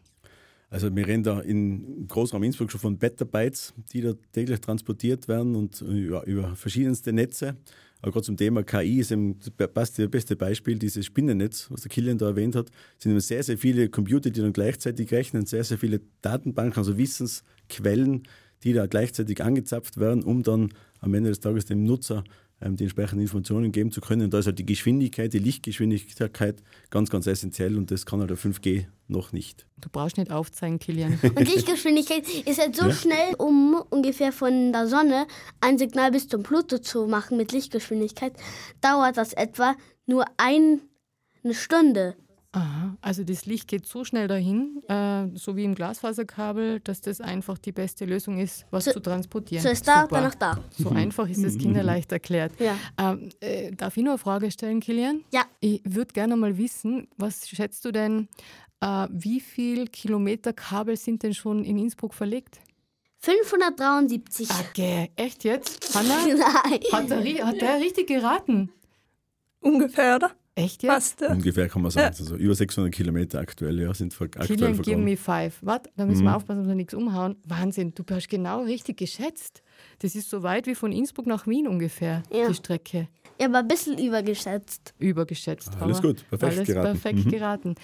Also 0.72 0.96
wir 0.96 1.06
reden 1.06 1.22
da 1.22 1.40
in 1.42 2.08
Großraum 2.08 2.42
Innsbruck 2.42 2.72
schon 2.72 2.82
von 2.82 2.98
Petabytes, 2.98 3.76
die 3.92 4.02
da 4.02 4.14
täglich 4.32 4.62
transportiert 4.62 5.28
werden 5.28 5.56
und 5.56 5.80
ja, 5.88 6.24
über 6.24 6.56
verschiedenste 6.56 7.14
Netze. 7.14 7.56
Aber 8.04 8.12
gerade 8.12 8.26
zum 8.26 8.36
Thema 8.36 8.64
KI 8.64 9.00
ist 9.00 9.14
eben 9.14 9.40
passt 9.74 9.98
das 9.98 10.10
beste 10.10 10.36
Beispiel, 10.36 10.78
dieses 10.78 11.06
Spinnennetz, 11.06 11.72
was 11.72 11.82
der 11.82 11.90
Kilian 11.90 12.18
da 12.18 12.28
erwähnt 12.28 12.54
hat. 12.54 12.70
Sind 12.98 13.18
sehr, 13.22 13.42
sehr 13.42 13.58
viele 13.58 13.88
Computer, 13.88 14.30
die 14.30 14.42
dann 14.42 14.52
gleichzeitig 14.52 15.10
rechnen, 15.14 15.46
sehr, 15.46 15.64
sehr 15.64 15.78
viele 15.78 16.02
Datenbanken, 16.22 16.78
also 16.78 16.98
Wissensquellen, 16.98 18.24
die 18.64 18.74
da 18.74 18.88
gleichzeitig 18.88 19.42
angezapft 19.42 19.98
werden, 19.98 20.22
um 20.22 20.44
dann 20.44 20.74
am 21.00 21.14
Ende 21.14 21.30
des 21.30 21.40
Tages 21.40 21.64
dem 21.64 21.86
Nutzer 21.86 22.26
ähm, 22.64 22.76
die 22.76 22.84
entsprechenden 22.84 23.22
Informationen 23.22 23.72
geben 23.72 23.92
zu 23.92 24.02
können. 24.02 24.24
Und 24.24 24.34
da 24.34 24.40
ist 24.40 24.46
halt 24.46 24.58
die 24.58 24.66
Geschwindigkeit, 24.66 25.34
die 25.34 25.40
Lichtgeschwindigkeit 25.40 26.64
ganz, 26.90 27.10
ganz 27.10 27.28
essentiell 27.28 27.78
und 27.78 27.92
das 27.92 28.06
kann 28.06 28.20
halt 28.20 28.30
der 28.30 28.38
5G 28.38 28.86
noch 29.08 29.34
nicht. 29.34 29.68
Du 29.82 29.90
brauchst 29.92 30.18
nicht 30.18 30.32
aufzeigen, 30.32 30.80
Kilian. 30.80 31.20
Und 31.24 31.40
Lichtgeschwindigkeit 31.40 32.24
ist 32.46 32.60
halt 32.60 32.76
so 32.76 32.88
ja. 32.88 32.94
schnell, 32.94 33.36
um 33.38 33.84
ungefähr 33.90 34.32
von 34.32 34.72
der 34.72 34.88
Sonne 34.88 35.28
ein 35.60 35.78
Signal 35.78 36.12
bis 36.12 36.30
zum 36.30 36.42
Pluto 36.42 36.78
zu 36.80 37.06
machen 37.06 37.36
mit 37.36 37.52
Lichtgeschwindigkeit, 37.52 38.34
dauert 38.80 39.18
das 39.18 39.34
etwa 39.34 39.76
nur 40.06 40.26
ein, 40.38 40.80
eine 41.44 41.54
Stunde. 41.54 42.16
Aha, 42.56 42.96
also 43.02 43.24
das 43.24 43.48
Licht 43.48 43.68
geht 43.68 43.88
so 43.88 44.04
schnell 44.04 44.28
dahin, 44.28 44.84
äh, 44.88 45.26
so 45.34 45.56
wie 45.56 45.64
im 45.64 45.74
Glasfaserkabel, 45.74 46.82
dass 46.82 47.02
das 47.02 47.20
einfach 47.20 47.58
die 47.58 47.72
beste 47.72 48.06
Lösung 48.06 48.38
ist, 48.38 48.68
was 48.70 48.86
so, 48.86 48.92
zu 48.92 49.00
transportieren. 49.00 49.64
So 49.64 49.70
ist 49.70 49.88
da, 49.88 50.04
Super. 50.04 50.16
danach 50.18 50.36
da. 50.36 50.60
So 50.70 50.92
mhm. 50.92 50.98
einfach 50.98 51.28
ist 51.28 51.44
es 51.44 51.58
kinderleicht 51.58 52.12
erklärt. 52.12 52.52
Ja. 52.60 52.78
Ähm, 53.00 53.30
äh, 53.40 53.72
darf 53.72 53.98
ich 53.98 54.04
nur 54.04 54.14
eine 54.14 54.20
Frage 54.20 54.52
stellen, 54.52 54.82
Kilian? 54.82 55.24
Ja. 55.34 55.46
Ich 55.62 55.82
würde 55.84 56.14
gerne 56.14 56.36
mal 56.36 56.56
wissen, 56.56 57.08
was 57.18 57.50
schätzt 57.50 57.86
du 57.86 57.92
denn, 57.92 58.28
äh, 58.82 59.08
wie 59.10 59.40
viele 59.40 59.86
Kilometer 59.86 60.54
Kabel 60.54 60.96
sind 60.96 61.24
denn 61.24 61.34
schon 61.34 61.64
in 61.64 61.80
Innsbruck 61.80 62.14
verlegt? 62.14 62.60
573. 63.22 64.50
Okay, 64.70 65.10
echt 65.16 65.44
jetzt? 65.44 65.96
Hanna? 65.96 66.18
Nein. 66.28 66.80
Hat 66.92 67.10
der, 67.10 67.48
hat 67.48 67.62
der 67.62 67.80
richtig 67.80 68.08
geraten? 68.08 68.70
Ungefähr, 69.60 70.18
oder? 70.18 70.32
Echt 70.56 70.84
jetzt? 70.84 71.20
Fast, 71.20 71.22
Ungefähr 71.24 71.68
kann 71.68 71.82
man 71.82 71.90
sagen. 71.90 72.14
Ja. 72.14 72.20
Also 72.20 72.36
über 72.36 72.54
600 72.54 72.94
Kilometer 72.94 73.40
aktuell, 73.40 73.80
ja, 73.80 73.94
sind 73.94 74.14
aktuell 74.22 74.46
Kilian, 74.46 74.82
give 74.82 74.98
me 74.98 75.18
five. 75.18 75.58
Warte, 75.62 75.90
da 75.96 76.06
müssen 76.06 76.22
mhm. 76.22 76.28
wir 76.28 76.36
aufpassen, 76.36 76.60
dass 76.60 76.68
wir 76.68 76.76
nichts 76.76 76.94
umhauen. 76.94 77.38
Wahnsinn, 77.44 77.94
du 77.96 78.04
hast 78.12 78.30
genau 78.30 78.64
richtig 78.64 78.98
geschätzt. 78.98 79.64
Das 80.00 80.16
ist 80.16 80.30
so 80.30 80.44
weit 80.44 80.68
wie 80.68 80.76
von 80.76 80.92
Innsbruck 80.92 81.28
nach 81.28 81.48
Wien 81.48 81.68
ungefähr, 81.68 82.24
ja. 82.32 82.48
die 82.48 82.54
Strecke. 82.54 83.08
Ja, 83.40 83.48
aber 83.48 83.60
ein 83.60 83.68
bisschen 83.68 83.98
übergeschätzt. 83.98 84.94
Übergeschätzt. 85.00 85.72
Alles 85.80 86.02
gut, 86.02 86.24
perfekt 86.30 86.54
Alles 86.54 86.68
geraten. 86.68 86.92
perfekt 86.92 87.26
mhm. 87.26 87.30
geraten. 87.30 87.76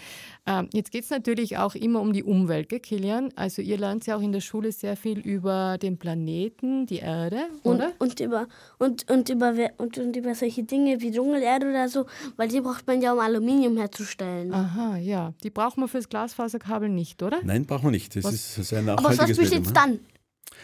Ähm, 0.46 0.70
jetzt 0.74 0.92
geht 0.92 1.04
es 1.04 1.10
natürlich 1.10 1.58
auch 1.58 1.76
immer 1.76 2.02
um 2.02 2.14
die 2.14 2.24
Umwelt, 2.24 2.70
gell, 2.70 2.80
Kilian? 2.80 3.32
Also 3.36 3.62
ihr 3.62 3.78
lernt 3.78 4.06
ja 4.06 4.16
auch 4.16 4.22
in 4.22 4.32
der 4.32 4.42
Schule 4.42 4.72
sehr 4.72 4.96
viel 4.96 5.20
über 5.20 5.78
den 5.78 5.98
Planeten, 5.98 6.86
die 6.86 6.98
Erde, 6.98 7.48
oder? 7.64 7.92
Und, 7.98 8.20
über, 8.20 8.48
und, 8.78 9.10
und, 9.10 9.30
über, 9.30 9.54
und, 9.78 9.98
und 9.98 10.16
über 10.16 10.36
solche 10.36 10.64
Dinge 10.64 11.02
wie 11.02 11.12
Dschungelerde 11.12 11.70
oder 11.70 11.90
so, 11.90 12.06
weil 12.38 12.48
die 12.48 12.62
braucht 12.62 12.86
man 12.86 13.02
ja, 13.02 13.14
um 13.14 13.20
Aluminium 13.20 13.78
herzustellen. 13.78 14.54
Aha, 14.54 14.98
ja. 14.98 15.34
Die 15.44 15.50
braucht 15.50 15.78
man 15.78 15.88
fürs 15.88 16.10
Glasfaserkabel 16.10 16.90
nicht, 16.90 17.24
oder? 17.24 17.40
Nein, 17.44 17.66
braucht 17.66 17.84
man 17.84 17.92
nicht. 17.92 18.16
Das 18.16 18.24
was? 18.24 18.34
ist 18.34 18.70
sehr 18.70 18.82
nachhaltiges 18.82 19.20
Aber 19.20 19.30
was 19.30 19.38
besteht 19.38 19.66
ne? 19.66 19.74
dann? 19.74 20.00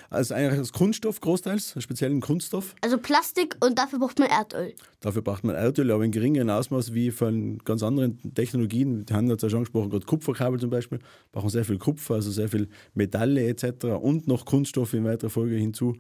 Also 0.10 0.34
eigentlich 0.34 0.60
aus 0.60 0.74
Kunststoff 0.74 1.22
großteils, 1.22 1.76
speziellen 1.80 2.22
Kunststoff. 2.22 2.76
Also 2.82 2.98
Plastik 2.98 3.58
und 3.64 3.78
dafür 3.78 4.00
braucht 4.00 4.20
man 4.20 4.30
Erdöl. 4.30 4.74
Dafür 5.00 5.22
braucht 5.22 5.44
man 5.44 5.56
Erdöl, 5.56 5.92
aber 5.92 6.04
in 6.04 6.12
geringeren 6.12 6.50
Ausmaß 6.50 6.94
wie 6.94 7.12
von 7.12 7.60
ganz 7.66 7.84
anderen 7.84 8.34
Technologien. 8.34 9.06
Die 9.06 9.14
haben 9.14 9.30
jetzt 9.30 9.44
ja 9.44 9.50
schon 9.50 9.58
angesprochen, 9.58 9.90
gerade 9.90 10.06
Kupferkabel 10.06 10.60
zum 10.60 10.70
Beispiel, 10.70 11.00
brauchen 11.32 11.50
sehr 11.50 11.66
viel 11.66 11.78
Kupfer, 11.78 12.16
also 12.16 12.32
sehr 12.32 12.50
viel 12.50 12.68
Metalle 12.94 13.48
etc. 13.48 13.86
und 14.02 14.28
noch 14.28 14.46
Kunststoffe 14.46 14.94
in 14.94 15.06
weiterer 15.06 15.30
Folge 15.30 15.56
hinzu. 15.56 15.96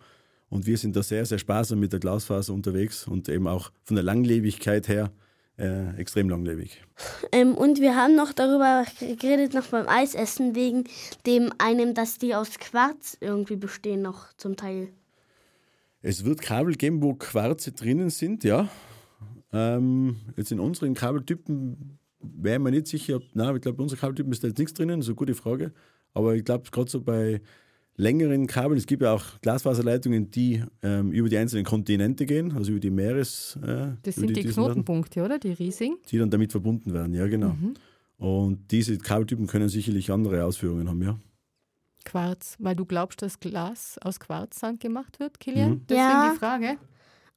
Und 0.49 0.65
wir 0.65 0.77
sind 0.77 0.95
da 0.95 1.03
sehr, 1.03 1.25
sehr 1.25 1.39
sparsam 1.39 1.79
mit 1.79 1.91
der 1.91 1.99
Glasfaser 1.99 2.53
unterwegs 2.53 3.07
und 3.07 3.27
eben 3.29 3.47
auch 3.47 3.71
von 3.83 3.95
der 3.95 4.03
Langlebigkeit 4.03 4.87
her 4.87 5.11
äh, 5.57 5.95
extrem 5.97 6.29
langlebig. 6.29 6.81
Ähm, 7.31 7.55
und 7.55 7.79
wir 7.79 7.95
haben 7.95 8.15
noch 8.15 8.33
darüber 8.33 8.85
geredet, 8.99 9.53
noch 9.53 9.67
beim 9.67 9.87
Eisessen, 9.87 10.55
wegen 10.55 10.85
dem 11.25 11.51
einem, 11.57 11.93
dass 11.93 12.17
die 12.17 12.35
aus 12.35 12.59
Quarz 12.59 13.17
irgendwie 13.21 13.55
bestehen, 13.55 14.01
noch 14.01 14.33
zum 14.33 14.55
Teil. 14.55 14.89
Es 16.01 16.25
wird 16.25 16.41
Kabel 16.41 16.75
geben, 16.75 17.01
wo 17.01 17.13
Quarze 17.15 17.71
drinnen 17.71 18.09
sind, 18.09 18.43
ja. 18.43 18.69
Ähm, 19.51 20.17
jetzt 20.35 20.51
in 20.51 20.59
unseren 20.59 20.93
Kabeltypen 20.93 21.97
wäre 22.19 22.59
man 22.59 22.73
nicht 22.73 22.87
sicher, 22.87 23.19
nein, 23.33 23.55
ich 23.55 23.61
glaube, 23.61 23.81
unser 23.81 23.97
Kabeltypen 23.97 24.31
ist 24.31 24.43
da 24.43 24.47
jetzt 24.47 24.57
nichts 24.57 24.73
drinnen, 24.73 24.99
ist 24.99 25.07
eine 25.07 25.15
gute 25.15 25.35
Frage. 25.35 25.73
Aber 26.13 26.35
ich 26.35 26.43
glaube, 26.43 26.69
gerade 26.71 26.89
so 26.89 27.01
bei 27.01 27.41
längeren 27.97 28.47
Kabeln. 28.47 28.77
Es 28.77 28.87
gibt 28.87 29.01
ja 29.01 29.13
auch 29.13 29.23
Glasfaserleitungen, 29.41 30.31
die 30.31 30.63
ähm, 30.83 31.11
über 31.11 31.29
die 31.29 31.37
einzelnen 31.37 31.65
Kontinente 31.65 32.25
gehen, 32.25 32.53
also 32.53 32.71
über 32.71 32.79
die 32.79 32.89
Meeres. 32.89 33.57
Äh, 33.61 33.93
das 34.03 34.15
sind 34.15 34.29
die, 34.29 34.43
die 34.43 34.49
Knotenpunkte, 34.49 35.23
oder? 35.23 35.39
Die 35.39 35.51
riesigen? 35.51 35.97
Die 36.09 36.17
dann 36.17 36.29
damit 36.29 36.51
verbunden 36.51 36.93
werden, 36.93 37.13
ja, 37.13 37.27
genau. 37.27 37.49
Mhm. 37.49 37.73
Und 38.17 38.71
diese 38.71 38.97
Kabeltypen 38.97 39.47
können 39.47 39.69
sicherlich 39.69 40.11
andere 40.11 40.43
Ausführungen 40.45 40.87
haben, 40.87 41.01
ja. 41.01 41.19
Quarz, 42.05 42.55
weil 42.59 42.75
du 42.75 42.85
glaubst, 42.85 43.21
dass 43.21 43.39
Glas 43.39 43.97
aus 44.01 44.19
Quarzsand 44.19 44.79
gemacht 44.79 45.19
wird, 45.19 45.39
Kilian? 45.39 45.71
Mhm. 45.71 45.81
Deswegen 45.89 46.07
ja. 46.07 46.31
die 46.31 46.37
Frage. 46.37 46.77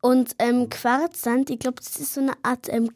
Und 0.00 0.36
ähm, 0.38 0.68
Quarzsand, 0.68 1.50
ich 1.50 1.58
glaube, 1.58 1.78
das 1.78 1.96
ist 1.96 2.14
so 2.14 2.20
eine 2.20 2.34
Art 2.44 2.68
ähm, 2.68 2.90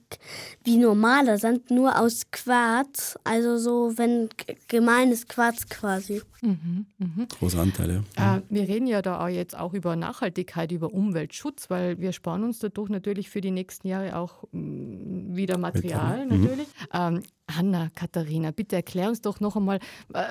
wie 0.62 0.76
normaler 0.76 1.36
Sand, 1.36 1.70
nur 1.70 1.98
aus 1.98 2.30
Quarz. 2.30 3.18
Also 3.24 3.58
so, 3.58 3.98
wenn 3.98 4.28
gemeines 4.68 5.26
Quarz 5.26 5.68
quasi. 5.68 6.22
Mhm, 6.42 6.86
mh. 6.98 7.26
Großer 7.38 7.60
Anteil, 7.60 8.04
ja. 8.16 8.36
Äh, 8.36 8.42
wir 8.48 8.68
reden 8.68 8.86
ja 8.86 9.02
da 9.02 9.24
auch 9.24 9.28
jetzt 9.28 9.58
auch 9.58 9.74
über 9.74 9.96
Nachhaltigkeit, 9.96 10.70
über 10.70 10.92
Umweltschutz, 10.92 11.70
weil 11.70 11.98
wir 11.98 12.12
sparen 12.12 12.44
uns 12.44 12.60
dadurch 12.60 12.88
natürlich 12.88 13.30
für 13.30 13.40
die 13.40 13.50
nächsten 13.50 13.88
Jahre 13.88 14.16
auch 14.16 14.44
mh, 14.52 14.60
mm, 14.60 15.36
wieder 15.36 15.58
Material, 15.58 16.26
mhm. 16.26 16.40
natürlich. 16.40 16.68
Ähm, 16.92 17.22
Hanna, 17.50 17.90
Katharina, 17.96 18.52
bitte 18.52 18.76
erklär 18.76 19.08
uns 19.08 19.20
doch 19.20 19.40
noch 19.40 19.56
einmal. 19.56 19.80
Äh, 20.14 20.22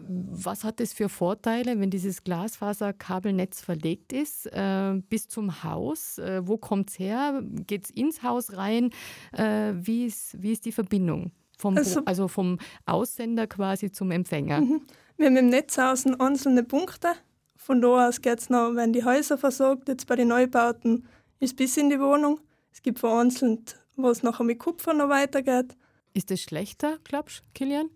was 0.00 0.64
hat 0.64 0.80
es 0.80 0.92
für 0.92 1.08
Vorteile, 1.08 1.78
wenn 1.80 1.90
dieses 1.90 2.22
Glasfaserkabelnetz 2.22 3.60
verlegt 3.60 4.12
ist 4.12 4.46
äh, 4.46 4.94
bis 5.08 5.28
zum 5.28 5.64
Haus? 5.64 6.18
Äh, 6.18 6.46
wo 6.46 6.56
kommt 6.56 6.90
es 6.90 6.98
her? 6.98 7.42
Geht 7.66 7.86
es 7.86 7.90
ins 7.90 8.22
Haus 8.22 8.56
rein? 8.56 8.90
Äh, 9.32 9.72
wie, 9.74 10.06
ist, 10.06 10.40
wie 10.40 10.52
ist 10.52 10.64
die 10.64 10.72
Verbindung? 10.72 11.32
Vom, 11.58 11.76
also, 11.76 12.02
also, 12.04 12.28
vom 12.28 12.58
Aussender 12.86 13.48
quasi 13.48 13.90
zum 13.90 14.12
Empfänger. 14.12 14.60
Mhm. 14.60 14.82
Wir 15.16 15.26
haben 15.26 15.36
im 15.36 15.48
Netz 15.48 15.76
außen 15.76 16.20
einzelne 16.20 16.62
Punkte. 16.62 17.08
Von 17.56 17.80
da 17.80 18.08
aus 18.08 18.20
geht 18.20 18.38
es 18.38 18.50
noch, 18.50 18.76
wenn 18.76 18.92
die 18.92 19.04
Häuser 19.04 19.36
versorgt, 19.36 19.88
jetzt 19.88 20.06
bei 20.06 20.14
den 20.14 20.28
Neubauten, 20.28 21.08
ist 21.40 21.56
bis 21.56 21.76
in 21.76 21.90
die 21.90 21.98
Wohnung. 21.98 22.38
Es 22.72 22.82
gibt 22.82 23.00
vereinzelt, 23.00 23.76
wo 23.96 24.08
es 24.10 24.22
nachher 24.22 24.44
mit 24.44 24.60
Kupfer 24.60 24.94
noch 24.94 25.08
weitergeht. 25.08 25.76
Ist 26.14 26.30
das 26.30 26.40
schlechter, 26.40 26.98
glaubst 27.02 27.40
du, 27.40 27.42
Kilian? 27.54 27.90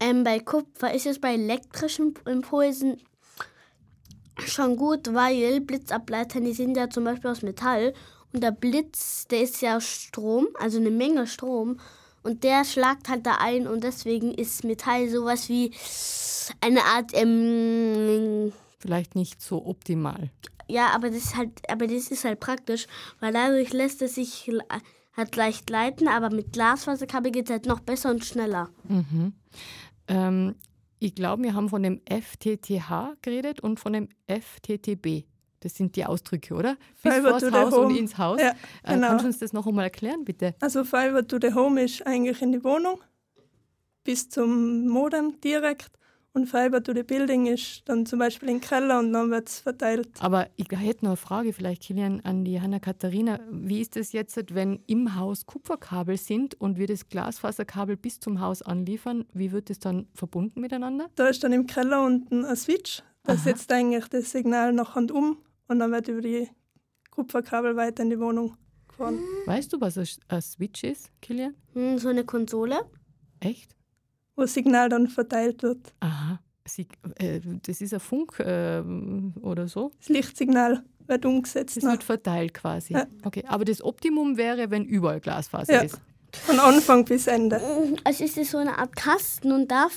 Ähm, 0.00 0.24
bei 0.24 0.40
Kupfer 0.40 0.92
ist 0.92 1.06
es 1.06 1.20
bei 1.20 1.34
elektrischen 1.34 2.14
Impulsen 2.26 3.00
schon 4.38 4.76
gut, 4.76 5.14
weil 5.14 5.60
Blitzableiter, 5.60 6.40
die 6.40 6.52
sind 6.52 6.76
ja 6.76 6.90
zum 6.90 7.04
Beispiel 7.04 7.30
aus 7.30 7.42
Metall 7.42 7.94
und 8.32 8.42
der 8.42 8.50
Blitz, 8.50 9.26
der 9.28 9.42
ist 9.42 9.62
ja 9.62 9.80
Strom, 9.80 10.48
also 10.58 10.78
eine 10.78 10.90
Menge 10.90 11.26
Strom 11.26 11.78
und 12.22 12.42
der 12.42 12.64
schlagt 12.64 13.08
halt 13.08 13.26
da 13.26 13.36
ein 13.38 13.66
und 13.68 13.84
deswegen 13.84 14.34
ist 14.34 14.64
Metall 14.64 15.08
sowas 15.08 15.48
wie 15.48 15.72
eine 16.60 16.84
Art 16.84 17.10
ähm, 17.12 18.52
vielleicht 18.78 19.14
nicht 19.14 19.40
so 19.40 19.64
optimal. 19.64 20.30
Ja, 20.66 20.88
aber 20.94 21.10
das 21.10 21.18
ist 21.18 21.36
halt, 21.36 21.50
aber 21.70 21.86
das 21.86 22.08
ist 22.08 22.24
halt 22.24 22.40
praktisch, 22.40 22.86
weil 23.20 23.32
dadurch 23.32 23.72
lässt 23.72 24.02
es 24.02 24.14
sich 24.16 24.50
halt 25.16 25.36
leicht 25.36 25.70
leiten, 25.70 26.08
aber 26.08 26.30
mit 26.30 26.52
Glasfaserkabel 26.52 27.30
geht 27.30 27.46
es 27.46 27.52
halt 27.52 27.66
noch 27.66 27.80
besser 27.80 28.10
und 28.10 28.24
schneller. 28.24 28.70
Mhm. 28.88 29.34
Ähm, 30.08 30.54
ich 30.98 31.14
glaube, 31.14 31.42
wir 31.42 31.54
haben 31.54 31.68
von 31.68 31.82
dem 31.82 32.00
FTTH 32.08 33.16
geredet 33.22 33.60
und 33.60 33.78
von 33.80 33.92
dem 33.92 34.08
FTTB. 34.26 35.24
Das 35.60 35.74
sind 35.74 35.96
die 35.96 36.04
Ausdrücke, 36.04 36.54
oder? 36.54 36.76
Bis 37.02 37.14
vors 37.16 37.42
Haus 37.50 37.74
home. 37.74 37.86
und 37.86 37.96
ins 37.96 38.18
Haus. 38.18 38.40
Ja, 38.40 38.52
genau. 38.86 39.08
kannst 39.08 39.24
du 39.24 39.26
uns 39.28 39.38
das 39.38 39.52
noch 39.52 39.66
einmal 39.66 39.84
erklären, 39.84 40.24
bitte? 40.24 40.54
Also 40.60 40.84
Fiber 40.84 41.26
to 41.26 41.38
the 41.40 41.54
Home 41.54 41.82
ist 41.82 42.06
eigentlich 42.06 42.42
in 42.42 42.52
die 42.52 42.62
Wohnung 42.62 43.00
bis 44.04 44.28
zum 44.28 44.86
Modem 44.86 45.40
direkt 45.40 45.90
und 46.34 46.46
Fiber 46.46 46.82
to 46.82 46.92
the 46.92 47.04
Building 47.04 47.46
ist 47.46 47.82
dann 47.86 48.04
zum 48.06 48.18
Beispiel 48.18 48.48
im 48.48 48.60
Keller 48.60 48.98
und 48.98 49.12
dann 49.12 49.30
wird 49.30 49.48
es 49.48 49.60
verteilt. 49.60 50.08
Aber 50.18 50.48
ich 50.56 50.66
hätte 50.70 51.04
noch 51.04 51.12
eine 51.12 51.16
Frage, 51.16 51.52
vielleicht 51.52 51.82
Kilian, 51.82 52.20
an 52.24 52.44
die 52.44 52.60
Hanna-Katharina. 52.60 53.38
Wie 53.50 53.80
ist 53.80 53.96
es 53.96 54.12
jetzt, 54.12 54.36
wenn 54.52 54.80
im 54.88 55.14
Haus 55.14 55.46
Kupferkabel 55.46 56.16
sind 56.16 56.60
und 56.60 56.76
wir 56.76 56.88
das 56.88 57.08
Glasfaserkabel 57.08 57.96
bis 57.96 58.18
zum 58.18 58.40
Haus 58.40 58.62
anliefern? 58.62 59.24
Wie 59.32 59.52
wird 59.52 59.70
es 59.70 59.78
dann 59.78 60.08
verbunden 60.12 60.60
miteinander? 60.60 61.08
Da 61.14 61.28
ist 61.28 61.44
dann 61.44 61.52
im 61.52 61.66
Keller 61.68 62.04
unten 62.04 62.44
ein 62.44 62.56
Switch. 62.56 63.02
Da 63.22 63.36
setzt 63.36 63.72
eigentlich 63.72 64.08
das 64.08 64.32
Signal 64.32 64.72
nach 64.72 64.96
und 64.96 65.12
um 65.12 65.38
und 65.68 65.78
dann 65.78 65.92
wird 65.92 66.08
über 66.08 66.20
die 66.20 66.48
Kupferkabel 67.10 67.76
weiter 67.76 68.02
in 68.02 68.10
die 68.10 68.18
Wohnung 68.18 68.56
gefahren. 68.88 69.20
Weißt 69.46 69.72
du, 69.72 69.80
was 69.80 69.96
ein 69.96 70.42
Switch 70.42 70.82
ist, 70.82 71.10
Kilian? 71.22 71.54
Hm, 71.74 71.98
so 71.98 72.08
eine 72.08 72.24
Konsole. 72.24 72.80
Echt? 73.38 73.76
Wo 74.36 74.42
das 74.42 74.54
Signal 74.54 74.88
dann 74.88 75.08
verteilt 75.08 75.62
wird. 75.62 75.94
Aha. 76.00 76.40
Sie, 76.66 76.88
äh, 77.16 77.40
das 77.62 77.80
ist 77.80 77.92
ein 77.92 78.00
Funk 78.00 78.40
äh, 78.40 78.82
oder 79.42 79.68
so? 79.68 79.92
Das 79.98 80.08
Lichtsignal 80.08 80.82
wird 81.06 81.26
umgesetzt. 81.26 81.76
Das 81.76 81.84
wird 81.84 82.02
verteilt 82.02 82.54
quasi. 82.54 82.94
Ja. 82.94 83.06
Okay, 83.22 83.44
aber 83.46 83.64
das 83.64 83.82
Optimum 83.82 84.36
wäre, 84.36 84.70
wenn 84.70 84.84
überall 84.84 85.20
Glasfaser 85.20 85.72
ja. 85.72 85.80
ist. 85.82 86.00
Von 86.32 86.58
Anfang 86.58 87.04
bis 87.04 87.26
Ende. 87.26 87.60
Also 88.02 88.24
ist 88.24 88.38
es 88.38 88.50
so 88.50 88.58
eine 88.58 88.78
Art 88.78 88.96
Kasten 88.96 89.52
und 89.52 89.70
da 89.70 89.88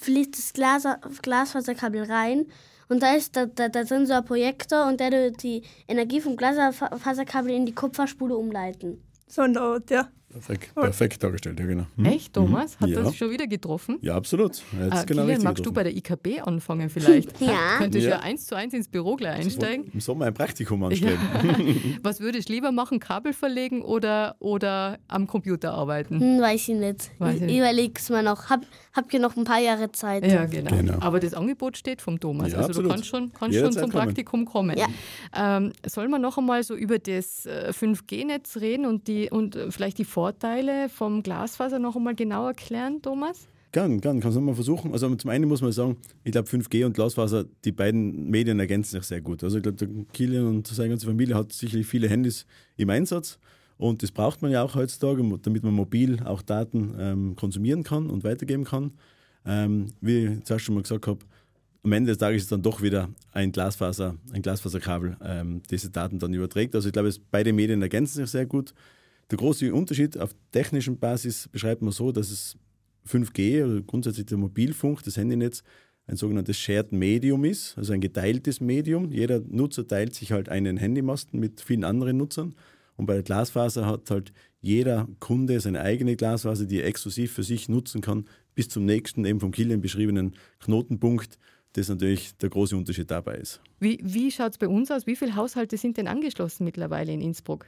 fließt 0.00 0.38
das 0.38 0.52
Glas, 0.52 0.86
Glasfaserkabel 1.20 2.04
rein 2.04 2.46
und 2.88 3.02
da 3.02 3.14
ist 3.14 3.36
da, 3.36 3.46
da, 3.46 3.68
da 3.68 3.84
drin 3.84 4.06
so 4.06 4.14
ein 4.14 4.24
Projektor 4.24 4.86
und 4.86 5.00
der 5.00 5.10
wird 5.10 5.42
die 5.42 5.62
Energie 5.88 6.20
vom 6.20 6.36
Glasfaserkabel 6.36 7.50
in 7.50 7.66
die 7.66 7.74
Kupferspule 7.74 8.36
umleiten. 8.36 9.02
So 9.28 9.42
eine 9.42 9.60
Art, 9.60 9.90
ja. 9.90 10.08
Perfekt, 10.32 10.74
perfekt 10.74 11.22
dargestellt, 11.22 11.60
ja 11.60 11.66
genau. 11.66 11.86
Mhm. 11.96 12.06
Echt, 12.06 12.32
Thomas? 12.32 12.80
Hat 12.80 12.88
ja. 12.88 13.02
das 13.02 13.14
schon 13.16 13.30
wieder 13.30 13.46
getroffen? 13.46 13.98
Ja, 14.00 14.14
absolut. 14.14 14.62
Ah, 14.72 15.02
genau 15.04 15.22
Kilian, 15.22 15.42
magst 15.42 15.62
getroffen. 15.62 15.62
du 15.64 15.72
bei 15.72 15.82
der 15.82 15.94
IKB 15.94 16.40
anfangen 16.46 16.88
vielleicht? 16.88 17.38
ja. 17.40 17.76
Könntest 17.78 18.04
ja. 18.04 18.12
ja 18.12 18.20
eins 18.20 18.46
zu 18.46 18.54
eins 18.54 18.72
ins 18.72 18.88
Büro 18.88 19.16
gleich 19.16 19.44
einsteigen? 19.44 19.90
Im 19.92 20.00
Sommer 20.00 20.24
ein 20.26 20.34
Praktikum 20.34 20.82
anstellen. 20.84 21.18
Ja. 21.44 21.74
Was 22.02 22.20
würdest 22.20 22.48
du 22.48 22.54
lieber 22.54 22.72
machen, 22.72 22.98
Kabel 22.98 23.34
verlegen 23.34 23.82
oder, 23.82 24.36
oder 24.38 24.98
am 25.08 25.26
Computer 25.26 25.74
arbeiten? 25.74 26.18
Hm, 26.18 26.40
weiß 26.40 26.68
ich 26.68 26.76
nicht. 26.76 27.10
Weiß 27.18 27.36
ich, 27.36 27.42
ich 27.42 27.58
überlege 27.58 27.92
es 27.96 28.08
mir 28.08 28.22
noch. 28.22 28.48
Hab, 28.48 28.62
hab 28.92 29.12
ja 29.12 29.18
noch 29.18 29.36
ein 29.36 29.44
paar 29.44 29.60
Jahre 29.60 29.90
Zeit. 29.92 30.26
Ja, 30.26 30.44
genau. 30.46 30.70
genau. 30.70 30.98
Aber 31.00 31.20
das 31.20 31.34
Angebot 31.34 31.76
steht 31.76 32.02
vom 32.02 32.20
Thomas. 32.20 32.54
also 32.54 32.68
absolut. 32.68 32.90
du 32.90 32.94
kannst 32.94 33.06
schon, 33.06 33.32
kannst 33.32 33.58
schon 33.58 33.72
zum 33.72 33.82
kommen. 33.82 33.92
Praktikum 33.92 34.44
kommen. 34.44 34.76
Ja. 34.76 34.86
Ähm, 35.34 35.72
sollen 35.86 36.10
wir 36.10 36.18
noch 36.18 36.38
einmal 36.38 36.62
so 36.62 36.74
über 36.74 36.98
das 36.98 37.46
5G-Netz 37.46 38.56
äh, 38.56 38.58
reden 38.58 38.86
und, 38.86 39.08
die, 39.08 39.30
und 39.30 39.56
äh, 39.56 39.70
vielleicht 39.70 39.98
die 39.98 40.04
Vorteile 40.04 40.88
vom 40.88 41.22
Glasfaser 41.22 41.78
noch 41.78 41.96
einmal 41.96 42.14
genau 42.14 42.46
erklären, 42.46 43.00
Thomas? 43.02 43.48
Gern, 43.72 44.02
gern, 44.02 44.20
kannst 44.20 44.36
du 44.36 44.42
mal 44.42 44.54
versuchen. 44.54 44.92
Also 44.92 45.14
zum 45.14 45.30
einen 45.30 45.48
muss 45.48 45.62
man 45.62 45.72
sagen, 45.72 45.96
ich 46.24 46.32
glaube 46.32 46.46
5G 46.46 46.84
und 46.84 46.92
Glasfaser, 46.92 47.46
die 47.64 47.72
beiden 47.72 48.28
Medien 48.28 48.60
ergänzen 48.60 48.90
sich 48.90 49.04
sehr 49.04 49.22
gut. 49.22 49.42
Also 49.42 49.56
ich 49.56 49.62
glaube, 49.62 49.78
der 49.78 49.88
Kilian 50.12 50.46
und 50.46 50.66
seine 50.66 50.90
ganze 50.90 51.06
Familie 51.06 51.34
hat 51.34 51.54
sicherlich 51.54 51.86
viele 51.86 52.06
Handys 52.06 52.44
im 52.76 52.90
Einsatz 52.90 53.38
und 53.82 54.02
das 54.04 54.12
braucht 54.12 54.42
man 54.42 54.52
ja 54.52 54.62
auch 54.62 54.76
heutzutage, 54.76 55.22
damit 55.42 55.64
man 55.64 55.74
mobil 55.74 56.22
auch 56.24 56.40
Daten 56.40 56.94
ähm, 56.98 57.36
konsumieren 57.36 57.82
kann 57.82 58.08
und 58.08 58.22
weitergeben 58.22 58.64
kann. 58.64 58.92
Ähm, 59.44 59.88
wie 60.00 60.26
ich 60.26 60.44
zuerst 60.44 60.64
schon 60.64 60.76
mal 60.76 60.82
gesagt 60.82 61.08
habe, 61.08 61.18
am 61.82 61.92
Ende 61.92 62.12
des 62.12 62.18
Tages 62.18 62.42
ist 62.42 62.52
dann 62.52 62.62
doch 62.62 62.80
wieder 62.80 63.08
ein 63.32 63.50
Glasfaser, 63.50 64.14
ein 64.32 64.40
Glasfaserkabel, 64.40 65.16
ähm, 65.24 65.62
diese 65.68 65.90
Daten 65.90 66.20
dann 66.20 66.32
überträgt. 66.32 66.76
Also 66.76 66.88
ich 66.88 66.92
glaube, 66.92 67.12
beide 67.32 67.52
Medien 67.52 67.82
ergänzen 67.82 68.18
sich 68.18 68.30
sehr 68.30 68.46
gut. 68.46 68.72
Der 69.32 69.38
große 69.38 69.74
Unterschied 69.74 70.16
auf 70.16 70.30
technischer 70.52 70.92
Basis 70.92 71.48
beschreibt 71.48 71.82
man 71.82 71.90
so, 71.90 72.12
dass 72.12 72.30
es 72.30 72.56
5G 73.08 73.64
oder 73.64 73.82
grundsätzlich 73.82 74.26
der 74.26 74.38
Mobilfunk, 74.38 75.02
das 75.02 75.16
Handynetz, 75.16 75.64
ein 76.06 76.16
sogenanntes 76.16 76.56
Shared 76.56 76.92
Medium 76.92 77.44
ist, 77.44 77.76
also 77.76 77.92
ein 77.92 78.00
geteiltes 78.00 78.60
Medium. 78.60 79.10
Jeder 79.10 79.40
Nutzer 79.40 79.86
teilt 79.86 80.14
sich 80.14 80.30
halt 80.30 80.48
einen 80.48 80.76
Handymasten 80.76 81.40
mit 81.40 81.60
vielen 81.60 81.82
anderen 81.82 82.16
Nutzern. 82.16 82.54
Und 82.96 83.06
bei 83.06 83.14
der 83.14 83.22
Glasfaser 83.22 83.86
hat 83.86 84.10
halt 84.10 84.32
jeder 84.60 85.08
Kunde 85.18 85.60
seine 85.60 85.80
eigene 85.80 86.16
Glasfaser, 86.16 86.66
die 86.66 86.80
er 86.80 86.86
exklusiv 86.86 87.32
für 87.32 87.42
sich 87.42 87.68
nutzen 87.68 88.00
kann, 88.00 88.26
bis 88.54 88.68
zum 88.68 88.84
nächsten, 88.84 89.24
eben 89.24 89.40
vom 89.40 89.50
Kilian 89.50 89.80
beschriebenen 89.80 90.34
Knotenpunkt, 90.60 91.38
das 91.72 91.88
natürlich 91.88 92.36
der 92.36 92.50
große 92.50 92.76
Unterschied 92.76 93.10
dabei 93.10 93.36
ist. 93.36 93.60
Wie, 93.80 93.98
wie 94.02 94.30
schaut 94.30 94.52
es 94.52 94.58
bei 94.58 94.68
uns 94.68 94.90
aus? 94.90 95.06
Wie 95.06 95.16
viele 95.16 95.36
Haushalte 95.36 95.76
sind 95.76 95.96
denn 95.96 96.06
angeschlossen 96.06 96.64
mittlerweile 96.64 97.12
in 97.12 97.20
Innsbruck? 97.20 97.66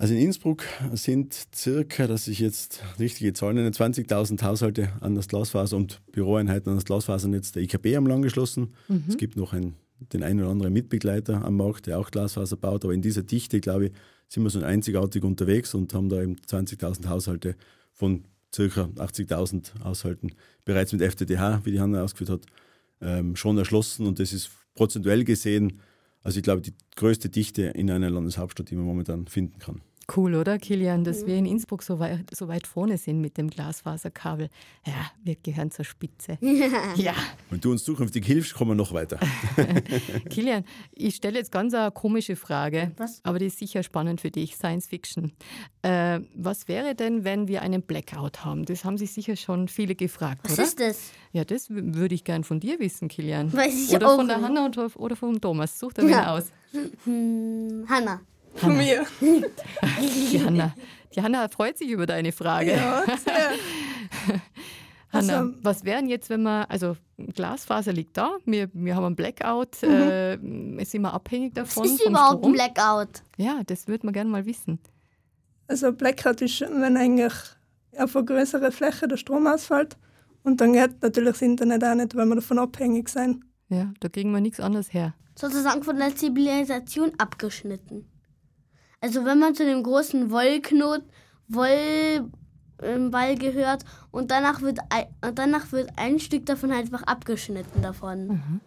Also 0.00 0.14
in 0.14 0.20
Innsbruck 0.20 0.64
sind 0.92 1.48
circa, 1.54 2.06
dass 2.06 2.26
ich 2.26 2.38
jetzt 2.38 2.82
richtige 2.98 3.34
Zahlen 3.34 3.56
nenne, 3.56 3.70
20.000 3.70 4.42
Haushalte 4.42 4.90
an 5.00 5.14
das 5.14 5.28
Glasfaser 5.28 5.76
und 5.76 6.00
Büroeinheiten 6.12 6.70
an 6.70 6.76
das 6.76 6.86
Glasfasernetz 6.86 7.52
der 7.52 7.62
IKB 7.64 7.96
haben 7.96 8.10
angeschlossen. 8.10 8.74
Mhm. 8.88 9.04
Es 9.08 9.18
gibt 9.18 9.36
noch 9.36 9.52
einen, 9.52 9.74
den 10.12 10.22
einen 10.22 10.40
oder 10.40 10.50
anderen 10.50 10.72
Mitbegleiter 10.72 11.44
am 11.44 11.56
Markt, 11.56 11.86
der 11.86 11.98
auch 11.98 12.10
Glasfaser 12.10 12.56
baut, 12.56 12.84
aber 12.84 12.94
in 12.94 13.02
dieser 13.02 13.22
Dichte, 13.22 13.60
glaube 13.60 13.86
ich, 13.86 13.92
sind 14.28 14.42
wir 14.42 14.50
so 14.50 14.60
einzigartig 14.60 15.24
unterwegs 15.24 15.74
und 15.74 15.92
haben 15.92 16.08
da 16.08 16.22
eben 16.22 16.36
20.000 16.36 17.08
Haushalte 17.08 17.56
von 17.92 18.24
circa 18.54 18.84
80.000 18.96 19.84
Haushalten 19.84 20.32
bereits 20.64 20.92
mit 20.92 21.02
FTTH, 21.02 21.64
wie 21.64 21.72
die 21.72 21.80
Hanna 21.80 22.02
ausgeführt 22.02 22.30
hat, 22.30 22.46
ähm, 23.00 23.36
schon 23.36 23.58
erschlossen 23.58 24.06
und 24.06 24.18
das 24.18 24.32
ist 24.32 24.50
prozentuell 24.74 25.24
gesehen, 25.24 25.80
also 26.22 26.38
ich 26.38 26.42
glaube, 26.42 26.60
die 26.60 26.74
größte 26.96 27.28
Dichte 27.28 27.62
in 27.62 27.90
einer 27.90 28.10
Landeshauptstadt, 28.10 28.70
die 28.70 28.76
man 28.76 28.84
momentan 28.84 29.26
finden 29.26 29.58
kann. 29.58 29.80
Cool, 30.16 30.34
oder 30.34 30.58
Kilian, 30.58 31.04
dass 31.04 31.22
mhm. 31.22 31.26
wir 31.26 31.36
in 31.36 31.46
Innsbruck 31.46 31.82
so 31.82 31.98
weit, 31.98 32.26
so 32.34 32.48
weit 32.48 32.66
vorne 32.66 32.98
sind 32.98 33.20
mit 33.20 33.38
dem 33.38 33.48
Glasfaserkabel. 33.48 34.48
Ja, 34.84 35.10
wir 35.22 35.36
gehören 35.36 35.70
zur 35.70 35.84
Spitze. 35.84 36.36
ja. 36.96 37.14
Wenn 37.48 37.60
du 37.60 37.70
uns 37.70 37.84
zukünftig 37.84 38.26
hilfst, 38.26 38.54
kommen 38.54 38.72
wir 38.72 38.74
noch 38.74 38.92
weiter. 38.92 39.20
Kilian, 40.30 40.64
ich 40.92 41.16
stelle 41.16 41.38
jetzt 41.38 41.52
ganz 41.52 41.74
eine 41.74 41.92
komische 41.92 42.34
Frage, 42.34 42.92
was? 42.96 43.20
aber 43.24 43.38
die 43.38 43.46
ist 43.46 43.58
sicher 43.58 43.82
spannend 43.82 44.20
für 44.20 44.30
dich, 44.30 44.56
Science 44.56 44.88
Fiction. 44.88 45.32
Äh, 45.82 46.20
was 46.34 46.66
wäre 46.66 46.94
denn, 46.94 47.24
wenn 47.24 47.46
wir 47.46 47.62
einen 47.62 47.82
Blackout 47.82 48.44
haben? 48.44 48.64
Das 48.64 48.84
haben 48.84 48.98
sich 48.98 49.12
sicher 49.12 49.36
schon 49.36 49.68
viele 49.68 49.94
gefragt, 49.94 50.40
was 50.44 50.54
oder? 50.54 50.62
Was 50.62 50.68
ist 50.68 50.80
das? 50.80 51.10
Ja, 51.32 51.44
das 51.44 51.70
würde 51.70 52.14
ich 52.14 52.24
gern 52.24 52.42
von 52.42 52.58
dir 52.58 52.80
wissen, 52.80 53.08
Kilian. 53.08 53.52
Weiß 53.52 53.88
ich 53.88 53.94
oder 53.94 54.08
auch 54.08 54.16
von 54.16 54.26
der 54.26 54.40
Hanna 54.40 54.68
oder 54.96 55.16
vom 55.16 55.40
Thomas. 55.40 55.78
Such 55.78 55.92
dir 55.92 56.08
ja. 56.08 56.34
aus. 56.34 56.50
Hm, 57.04 57.84
Hanna. 57.88 58.20
Von 58.54 58.76
mir. 58.76 59.06
Die 59.20 60.42
Hanna. 60.44 60.74
die 61.14 61.22
Hanna 61.22 61.48
freut 61.48 61.78
sich 61.78 61.88
über 61.88 62.06
deine 62.06 62.32
Frage. 62.32 62.72
Ja, 62.72 63.04
sehr. 63.16 63.50
Hanna, 65.12 65.38
also, 65.38 65.54
was 65.62 65.84
wären 65.84 66.08
jetzt, 66.08 66.30
wenn 66.30 66.42
man, 66.42 66.64
also 66.66 66.96
Glasfaser 67.34 67.92
liegt 67.92 68.16
da, 68.16 68.36
wir, 68.44 68.70
wir 68.72 68.94
haben 68.94 69.04
einen 69.04 69.16
Blackout, 69.16 69.82
mhm. 69.82 70.78
äh, 70.78 70.84
sind 70.84 71.02
wir 71.02 71.12
abhängig 71.12 71.54
davon? 71.54 71.84
Was 71.84 71.90
ist 71.92 72.06
überhaupt 72.06 72.38
Strom? 72.38 72.52
ein 72.52 72.52
Blackout? 72.52 73.22
Ja, 73.36 73.60
das 73.66 73.88
würde 73.88 74.06
man 74.06 74.12
gerne 74.12 74.30
mal 74.30 74.46
wissen. 74.46 74.78
Also 75.66 75.92
Blackout 75.92 76.42
ist, 76.42 76.60
wenn 76.60 76.96
eigentlich 76.96 77.32
auf 77.96 78.14
einer 78.14 78.24
größeren 78.24 78.70
Fläche 78.70 79.08
der 79.08 79.16
Strom 79.16 79.46
ausfällt 79.46 79.96
und 80.42 80.60
dann 80.60 80.72
geht 80.72 81.02
natürlich 81.02 81.32
das 81.32 81.42
Internet 81.42 81.82
auch 81.84 81.94
nicht, 81.94 82.14
weil 82.14 82.26
wir 82.26 82.36
davon 82.36 82.58
abhängig 82.58 83.08
sind. 83.08 83.42
Ja, 83.68 83.92
da 84.00 84.08
kriegen 84.08 84.32
wir 84.32 84.40
nichts 84.40 84.60
anderes 84.60 84.92
her. 84.92 85.14
Sozusagen 85.36 85.82
von 85.82 85.96
der 85.96 86.14
Zivilisation 86.14 87.12
abgeschnitten. 87.18 88.06
Also 89.00 89.24
wenn 89.24 89.38
man 89.38 89.54
zu 89.54 89.64
dem 89.64 89.82
großen 89.82 90.30
Wollknot, 90.30 91.02
Wollball 91.48 93.34
gehört 93.36 93.84
und 94.10 94.30
danach 94.30 94.60
wird, 94.62 94.78
ein, 94.90 95.06
und 95.26 95.38
danach 95.38 95.72
wird 95.72 95.90
ein 95.96 96.20
Stück 96.20 96.46
davon 96.46 96.72
halt 96.72 96.84
einfach 96.84 97.02
abgeschnitten 97.04 97.82
davon. 97.82 98.26
Mhm. 98.28 98.60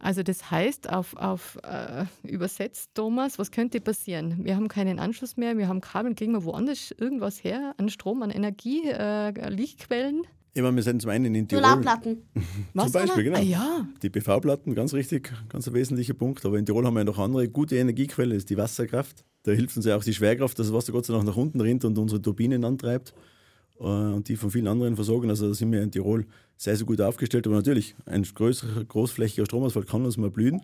Also 0.00 0.22
das 0.22 0.50
heißt, 0.50 0.90
auf, 0.90 1.16
auf 1.16 1.58
äh, 1.64 2.04
übersetzt, 2.22 2.90
Thomas, 2.94 3.38
was 3.38 3.50
könnte 3.50 3.80
passieren? 3.80 4.44
Wir 4.44 4.54
haben 4.54 4.68
keinen 4.68 4.98
Anschluss 4.98 5.36
mehr, 5.36 5.58
wir 5.58 5.68
haben 5.68 5.80
Kabel, 5.80 6.14
kriegen 6.14 6.32
wir 6.32 6.44
woanders 6.44 6.92
irgendwas 6.98 7.42
her 7.42 7.74
an 7.78 7.88
Strom, 7.88 8.22
an 8.22 8.30
Energie, 8.30 8.88
äh, 8.88 9.48
Lichtquellen? 9.48 10.22
Ich 10.54 10.62
meine, 10.62 10.76
wir 10.76 10.82
sind 10.82 11.02
zum 11.02 11.10
einen 11.10 11.34
in 11.34 11.46
Tirol. 11.46 11.62
Solarplatten. 11.62 12.22
zum 12.76 12.92
Beispiel, 12.92 13.24
genau. 13.24 13.38
Ah, 13.38 13.42
ja. 13.42 13.86
Die 14.02 14.10
PV-Platten, 14.10 14.74
ganz 14.74 14.92
richtig, 14.92 15.32
ganz 15.48 15.68
ein 15.68 15.74
wesentlicher 15.74 16.14
Punkt. 16.14 16.44
Aber 16.44 16.58
in 16.58 16.66
Tirol 16.66 16.84
haben 16.84 16.94
wir 16.94 17.00
ja 17.00 17.04
noch 17.04 17.18
andere 17.18 17.48
gute 17.48 17.76
Energiequelle, 17.76 18.34
ist 18.34 18.50
die 18.50 18.56
Wasserkraft. 18.56 19.24
Da 19.48 19.54
hilft 19.54 19.78
uns 19.78 19.86
ja 19.86 19.96
auch 19.96 20.04
die 20.04 20.12
Schwerkraft, 20.12 20.58
dass 20.58 20.66
das 20.66 20.74
Wasser 20.74 20.92
Gott 20.92 21.06
sei 21.06 21.14
Dank 21.14 21.24
nach 21.24 21.36
unten 21.36 21.58
rinnt 21.62 21.82
und 21.86 21.96
unsere 21.96 22.20
Turbinen 22.20 22.64
antreibt 22.64 23.14
äh, 23.80 23.84
und 23.84 24.28
die 24.28 24.36
von 24.36 24.50
vielen 24.50 24.66
anderen 24.66 24.94
versorgen. 24.94 25.30
Also 25.30 25.48
da 25.48 25.54
sind 25.54 25.72
wir 25.72 25.82
in 25.82 25.90
Tirol 25.90 26.26
sehr, 26.58 26.76
sehr 26.76 26.84
gut 26.84 27.00
aufgestellt. 27.00 27.46
Aber 27.46 27.56
natürlich, 27.56 27.94
ein 28.04 28.24
größerer, 28.24 28.84
großflächiger 28.84 29.46
Stromausfall 29.46 29.84
kann 29.84 30.04
uns 30.04 30.18
mal 30.18 30.30
blühen. 30.30 30.60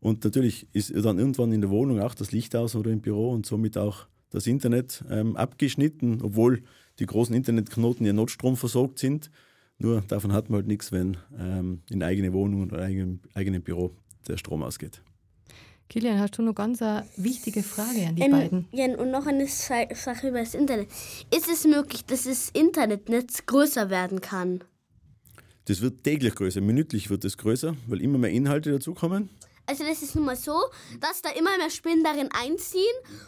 Und 0.00 0.22
natürlich 0.22 0.66
ist 0.74 0.94
dann 0.94 1.18
irgendwann 1.18 1.50
in 1.52 1.62
der 1.62 1.70
Wohnung 1.70 1.98
auch 2.00 2.14
das 2.14 2.30
Licht 2.30 2.54
aus 2.54 2.76
oder 2.76 2.90
im 2.90 3.00
Büro 3.00 3.30
und 3.30 3.46
somit 3.46 3.78
auch 3.78 4.06
das 4.28 4.46
Internet 4.46 5.02
ähm, 5.08 5.34
abgeschnitten, 5.36 6.20
obwohl 6.20 6.62
die 6.98 7.06
großen 7.06 7.34
Internetknoten 7.34 8.04
ja 8.04 8.12
Notstrom 8.12 8.58
versorgt 8.58 8.98
sind. 8.98 9.30
Nur 9.78 10.02
davon 10.02 10.34
hat 10.34 10.50
man 10.50 10.58
halt 10.58 10.66
nichts, 10.66 10.92
wenn 10.92 11.16
ähm, 11.38 11.80
in 11.88 12.02
eigene 12.02 12.34
Wohnung 12.34 12.64
oder 12.64 12.82
eigenem, 12.82 13.20
eigenem 13.32 13.62
Büro 13.62 13.92
der 14.28 14.36
Strom 14.36 14.62
ausgeht. 14.62 15.00
Kilian, 15.90 16.20
hast 16.20 16.38
du 16.38 16.42
noch 16.42 16.54
ganz 16.54 16.80
eine 16.82 17.04
wichtige 17.16 17.64
Frage 17.64 18.06
an 18.06 18.14
die 18.14 18.22
ähm, 18.22 18.30
beiden? 18.30 18.68
Ja, 18.70 18.86
und 18.96 19.10
noch 19.10 19.26
eine 19.26 19.48
Sache 19.48 20.28
über 20.28 20.38
das 20.38 20.54
Internet. 20.54 20.88
Ist 21.34 21.50
es 21.50 21.66
möglich, 21.66 22.04
dass 22.04 22.22
das 22.22 22.50
Internetnetz 22.50 23.44
größer 23.44 23.90
werden 23.90 24.20
kann? 24.20 24.62
Das 25.64 25.80
wird 25.80 26.04
täglich 26.04 26.36
größer, 26.36 26.60
minütlich 26.60 27.10
wird 27.10 27.24
es 27.24 27.36
größer, 27.36 27.74
weil 27.88 28.00
immer 28.02 28.18
mehr 28.18 28.30
Inhalte 28.30 28.70
dazukommen. 28.70 29.30
Also 29.66 29.82
das 29.82 30.00
ist 30.02 30.14
nun 30.14 30.26
mal 30.26 30.36
so, 30.36 30.56
dass 31.00 31.22
da 31.22 31.30
immer 31.30 31.56
mehr 31.58 31.70
Spinnen 31.70 32.04
darin 32.04 32.28
einziehen 32.32 32.82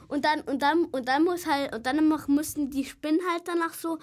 und 0.07 0.25
dann 0.25 0.43
und 0.43 0.63
dann 0.63 0.85
und 0.85 1.09
dann 1.09 1.25
muss 1.25 1.47
halt 1.47 1.75
und 1.75 1.85
dann 1.85 2.09
mussten 2.29 2.71
die 2.71 2.85
Spinnen 2.85 3.21
halt 3.33 3.43
danach 3.47 3.75
so 3.75 3.99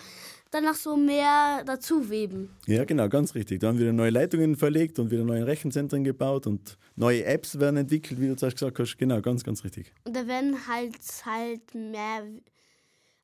danach 0.52 0.76
so 0.76 0.96
mehr 0.98 1.64
dazu 1.66 2.10
weben. 2.10 2.50
Ja, 2.66 2.86
genau, 2.86 3.08
ganz 3.10 3.36
richtig. 3.36 3.60
Da 3.60 3.68
haben 3.68 3.80
wieder 3.80 3.94
neue 3.94 4.10
Leitungen 4.10 4.56
verlegt 4.56 5.00
und 5.00 5.12
wieder 5.12 5.24
neue 5.24 5.46
Rechenzentren 5.46 6.04
gebaut 6.04 6.48
und 6.48 6.78
neue 6.96 7.24
Apps 7.26 7.60
werden 7.60 7.78
entwickelt, 7.78 8.20
wie 8.20 8.28
du 8.28 8.36
zuerst 8.36 8.58
gesagt 8.58 8.80
hast. 8.80 8.98
Genau, 8.98 9.22
ganz, 9.22 9.44
ganz 9.44 9.64
richtig. 9.64 9.94
Und 10.06 10.16
da 10.16 10.28
werden 10.28 10.68
halt 10.68 10.96
halt 11.26 11.74
mehr, 11.76 12.24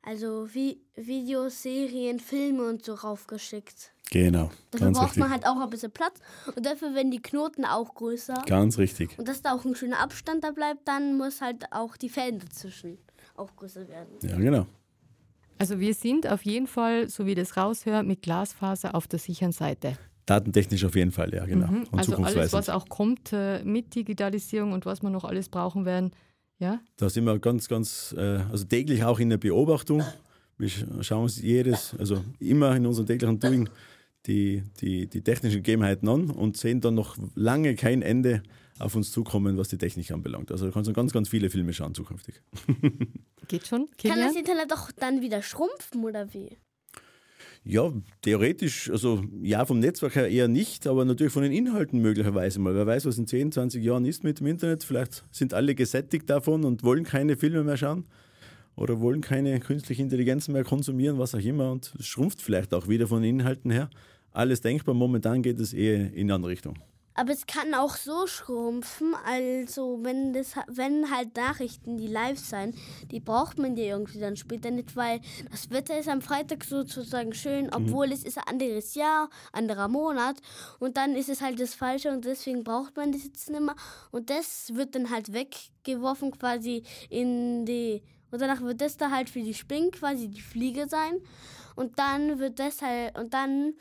also 0.02 0.48
wie 0.54 0.82
Videos, 0.96 1.62
Serien, 1.62 2.20
Filme 2.20 2.68
und 2.70 2.86
so 2.86 2.94
raufgeschickt. 2.94 3.92
Genau. 4.12 4.52
Dafür 4.72 4.92
braucht 4.92 5.06
richtig. 5.06 5.20
man 5.20 5.32
halt 5.32 5.48
auch 5.48 5.60
ein 5.60 5.70
bisschen 5.70 5.92
Platz 5.92 6.20
und 6.56 6.66
dafür 6.66 6.94
werden 6.94 7.10
die 7.10 7.22
Knoten 7.22 7.66
auch 7.66 7.96
größer. 7.96 8.44
Ganz 8.46 8.78
richtig. 8.78 9.18
Und 9.18 9.28
dass 9.28 9.42
da 9.42 9.54
auch 9.54 9.66
ein 9.66 9.76
schöner 9.76 10.00
Abstand 10.00 10.44
da 10.44 10.52
bleibt, 10.52 10.88
dann 10.88 11.18
muss 11.18 11.42
halt 11.42 11.66
auch 11.72 11.98
die 11.98 12.10
Fäden 12.10 12.40
dazwischen 12.40 13.00
auch 13.36 13.56
größer 13.56 13.88
werden. 13.88 14.16
Ja, 14.22 14.38
genau. 14.38 14.68
Also 15.58 15.80
wir 15.80 15.94
sind 15.94 16.28
auf 16.30 16.44
jeden 16.44 16.68
Fall, 16.68 17.10
so 17.10 17.26
wie 17.26 17.36
das 17.36 17.58
raushört, 17.58 18.06
mit 18.06 18.22
Glasfaser 18.22 18.94
auf 18.94 19.08
der 19.08 19.20
sicheren 19.20 19.52
Seite. 19.52 19.98
Datentechnisch 20.26 20.84
auf 20.84 20.96
jeden 20.96 21.12
Fall, 21.12 21.34
ja, 21.34 21.46
genau. 21.46 21.68
Mhm. 21.68 21.88
also 21.91 22.15
alles, 22.18 22.52
was 22.52 22.70
auch 22.70 22.89
kommt 22.89 23.32
äh, 23.32 23.63
mit 23.63 23.94
Digitalisierung 23.94 24.72
und 24.72 24.86
was 24.86 25.04
wir 25.04 25.10
noch 25.12 25.24
alles 25.24 25.50
brauchen 25.50 25.86
werden, 25.86 26.12
ja? 26.58 26.80
Da 26.98 27.10
sind 27.10 27.26
wir 27.26 27.38
ganz, 27.39 27.68
ganz, 27.68 28.15
äh, 28.18 28.39
also 28.52 28.65
täglich 28.65 29.04
auch 29.04 29.20
in 29.20 29.30
der 29.30 29.38
Beobachtung. 29.38 30.04
Wir 30.58 30.70
schauen 31.02 31.24
uns 31.24 31.41
jedes, 31.41 31.96
also 32.00 32.24
immer 32.39 32.76
in 32.76 32.86
unserem 32.86 33.06
täglichen 33.06 33.39
Doing 33.39 33.70
die, 34.28 34.64
die, 34.82 35.08
die 35.08 35.22
technischen 35.22 35.58
Gegebenheiten 35.58 36.08
an 36.08 36.30
und 36.30 36.58
sehen 36.58 36.82
dann 36.82 36.96
noch 36.96 37.18
lange 37.36 37.76
kein 37.76 38.02
Ende 38.02 38.44
auf 38.80 38.96
uns 38.96 39.12
zukommen, 39.12 39.58
was 39.58 39.70
die 39.70 39.78
Technik 39.78 40.12
anbelangt. 40.12 40.52
Also 40.52 40.66
da 40.66 40.72
kannst 40.72 40.90
du 40.90 40.94
ganz, 40.94 41.14
ganz 41.14 41.30
viele 41.30 41.50
Filme 41.50 41.74
schauen 41.74 41.94
zukünftig. 41.94 42.42
Geht 43.48 43.68
schon? 43.68 43.88
Kilian? 43.98 44.20
Kann 44.20 44.28
das 44.28 44.36
Internet 44.36 44.72
doch 44.72 44.92
dann 44.92 45.22
wieder 45.22 45.42
schrumpfen 45.42 46.04
oder 46.04 46.34
wie? 46.34 46.58
Ja, 47.68 47.92
theoretisch, 48.22 48.92
also 48.92 49.24
ja, 49.42 49.66
vom 49.66 49.80
Netzwerk 49.80 50.16
her 50.16 50.28
eher 50.30 50.48
nicht, 50.48 50.86
aber 50.86 51.04
natürlich 51.04 51.34
von 51.34 51.42
den 51.42 51.52
Inhalten 51.52 52.00
möglicherweise 52.00 52.60
mal. 52.60 52.76
Wer 52.76 52.86
weiß, 52.86 53.06
was 53.06 53.18
in 53.18 53.26
10, 53.26 53.54
20 53.54 53.84
Jahren 53.84 54.06
ist 54.06 54.24
mit 54.24 54.40
dem 54.40 54.48
Internet. 54.48 54.84
Vielleicht 54.84 55.24
sind 55.32 55.54
alle 55.54 55.74
gesättigt 55.74 56.30
davon 56.30 56.64
und 56.64 56.84
wollen 56.84 57.04
keine 57.04 57.38
Filme 57.38 57.64
mehr 57.64 57.78
schauen 57.78 58.06
oder 58.76 59.00
wollen 59.00 59.22
keine 59.22 59.60
künstliche 59.60 60.04
Intelligenz 60.04 60.48
mehr 60.48 60.64
konsumieren, 60.64 61.18
was 61.18 61.34
auch 61.34 61.40
immer. 61.40 61.72
Und 61.72 61.92
es 61.98 62.06
schrumpft 62.06 62.40
vielleicht 62.40 62.72
auch 62.74 62.88
wieder 62.88 63.08
von 63.08 63.24
den 63.24 63.40
Inhalten 63.40 63.72
her. 63.72 63.90
Alles 64.36 64.60
denkbar. 64.60 64.93
Momentan 64.93 65.41
geht 65.41 65.62
es 65.62 65.71
eher 65.71 66.13
in 66.13 66.28
eine 66.28 66.36
andere 66.36 66.52
Richtung. 66.52 66.78
Aber 67.17 67.32
es 67.32 67.45
kann 67.45 67.74
auch 67.74 67.95
so 67.95 68.28
schrumpfen, 68.28 69.15
also 69.26 70.00
wenn 70.02 70.34
das 70.34 70.56
wenn 70.67 71.10
halt 71.10 71.38
Nachrichten, 71.38 71.95
die 71.95 72.08
live 72.08 72.38
sein, 72.38 72.74
die 73.10 73.21
braucht 73.21 73.58
man 73.58 73.78
ja 73.78 73.86
irgendwie 73.86 74.19
dann 74.19 74.36
später 74.36 74.69
nicht, 74.69 74.98
weil 74.98 75.21
das 75.50 75.71
Wetter 75.71 75.98
ist 75.98 76.10
am 76.10 76.21
Freitag 76.21 76.65
sozusagen 76.65 77.34
schön, 77.34 77.67
mhm. 77.67 77.71
obwohl 77.71 78.08
mhm. 78.08 78.12
es 78.12 78.24
ist 78.26 78.38
ein 78.38 78.48
anderes 78.48 78.95
Jahr, 78.95 79.30
anderer 79.54 79.88
Monat 79.88 80.41
und 80.80 80.98
dann 80.98 81.15
ist 81.15 81.30
es 81.30 81.41
halt 81.41 81.58
das 81.62 81.74
Falsche 81.74 82.12
und 82.12 82.26
deswegen 82.26 82.65
braucht 82.65 82.98
man 82.98 83.13
das 83.13 83.24
jetzt 83.24 83.50
nicht 83.50 83.62
mehr 83.62 83.78
und 84.12 84.30
das 84.30 84.76
wird 84.76 84.93
dann 84.95 85.10
halt 85.10 85.32
weggeworfen 85.32 86.32
quasi 86.32 86.84
in 87.10 87.65
die 87.65 88.04
und 88.30 88.41
danach 88.41 88.60
wird 88.60 88.82
das 88.82 88.98
da 88.98 89.10
halt 89.10 89.30
für 89.30 89.41
die 89.41 89.54
Spinne 89.54 89.91
quasi 89.91 90.28
die 90.28 90.41
Fliege 90.41 90.89
sein 90.89 91.21
und 91.78 91.98
dann 91.98 92.39
wird 92.39 92.60
das 92.60 92.82
halt 92.82 93.17
und 93.17 93.34
dann 93.34 93.76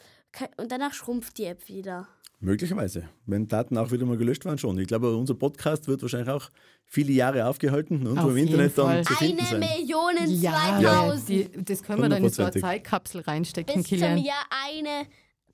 und 0.56 0.70
danach 0.70 0.92
schrumpft 0.92 1.38
die 1.38 1.44
App 1.44 1.68
wieder. 1.68 2.08
Möglicherweise, 2.40 3.08
wenn 3.26 3.48
Daten 3.48 3.78
auch 3.78 3.90
wieder 3.90 4.04
mal 4.04 4.18
gelöscht 4.18 4.44
waren 4.44 4.58
schon. 4.58 4.78
Ich 4.78 4.86
glaube, 4.86 5.16
unser 5.16 5.34
Podcast 5.34 5.88
wird 5.88 6.02
wahrscheinlich 6.02 6.28
auch 6.28 6.50
viele 6.84 7.12
Jahre 7.12 7.46
aufgehalten 7.46 8.06
und 8.06 8.18
Auf 8.18 8.30
im 8.30 8.36
Internet 8.36 8.76
dann 8.76 9.02
zu 9.04 9.14
finden 9.14 9.38
Eine 9.38 9.48
sein. 9.48 9.60
Million 9.60 10.16
ja, 10.26 10.52
2000. 10.82 11.30
Ja, 11.30 11.46
das 11.62 11.82
können 11.82 12.02
wir 12.02 12.08
dann 12.10 12.22
in 12.22 12.30
so 12.30 12.42
eine 12.42 12.52
Zeitkapsel 12.52 13.22
reinstecken, 13.22 13.76
Bis 13.76 13.86
Kilian. 13.86 14.18
zum 14.18 14.26
Jahr 14.26 14.44
eine 14.66 15.06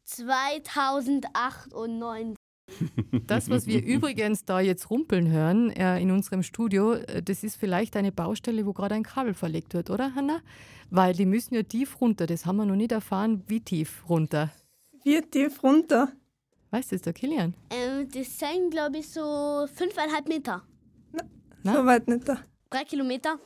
2098. 0.04 2.36
Das, 3.26 3.50
was 3.50 3.66
wir 3.66 3.84
übrigens 3.84 4.44
da 4.44 4.60
jetzt 4.60 4.90
rumpeln 4.90 5.30
hören 5.30 5.70
äh, 5.70 6.00
in 6.00 6.10
unserem 6.10 6.42
Studio, 6.42 6.94
äh, 6.94 7.22
das 7.22 7.44
ist 7.44 7.56
vielleicht 7.56 7.96
eine 7.96 8.12
Baustelle, 8.12 8.66
wo 8.66 8.72
gerade 8.72 8.94
ein 8.94 9.02
Kabel 9.02 9.34
verlegt 9.34 9.74
wird, 9.74 9.90
oder 9.90 10.14
Hanna? 10.14 10.40
Weil 10.90 11.14
die 11.14 11.26
müssen 11.26 11.54
ja 11.54 11.62
tief 11.62 12.00
runter. 12.00 12.26
Das 12.26 12.46
haben 12.46 12.56
wir 12.56 12.64
noch 12.64 12.76
nicht 12.76 12.92
erfahren, 12.92 13.42
wie 13.46 13.60
tief 13.60 14.02
runter. 14.08 14.50
Wie 15.04 15.20
tief 15.22 15.62
runter? 15.62 16.12
Weißt 16.70 16.92
du 16.92 16.96
es, 16.96 17.02
der 17.02 17.12
Kilian? 17.12 17.54
Ähm, 17.70 18.08
das 18.12 18.38
sind, 18.38 18.70
glaube 18.70 18.98
ich, 18.98 19.08
so 19.08 19.66
fünfeinhalb 19.74 20.28
Meter. 20.28 20.62
Na, 21.62 21.74
so 21.74 21.84
weit 21.84 22.06
nicht 22.08 22.28
da. 22.28 22.38
Drei 22.70 22.84
Kilometer. 22.84 23.38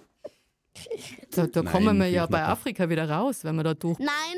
Da, 1.31 1.47
da 1.47 1.63
Nein, 1.63 1.73
kommen 1.73 1.99
wir 1.99 2.09
ja 2.09 2.27
bei 2.27 2.43
Afrika 2.45 2.89
wieder 2.89 3.09
raus, 3.09 3.45
wenn 3.45 3.57
wir 3.57 3.63
da 3.63 3.75
durch. 3.75 3.99
Nein. 3.99 4.37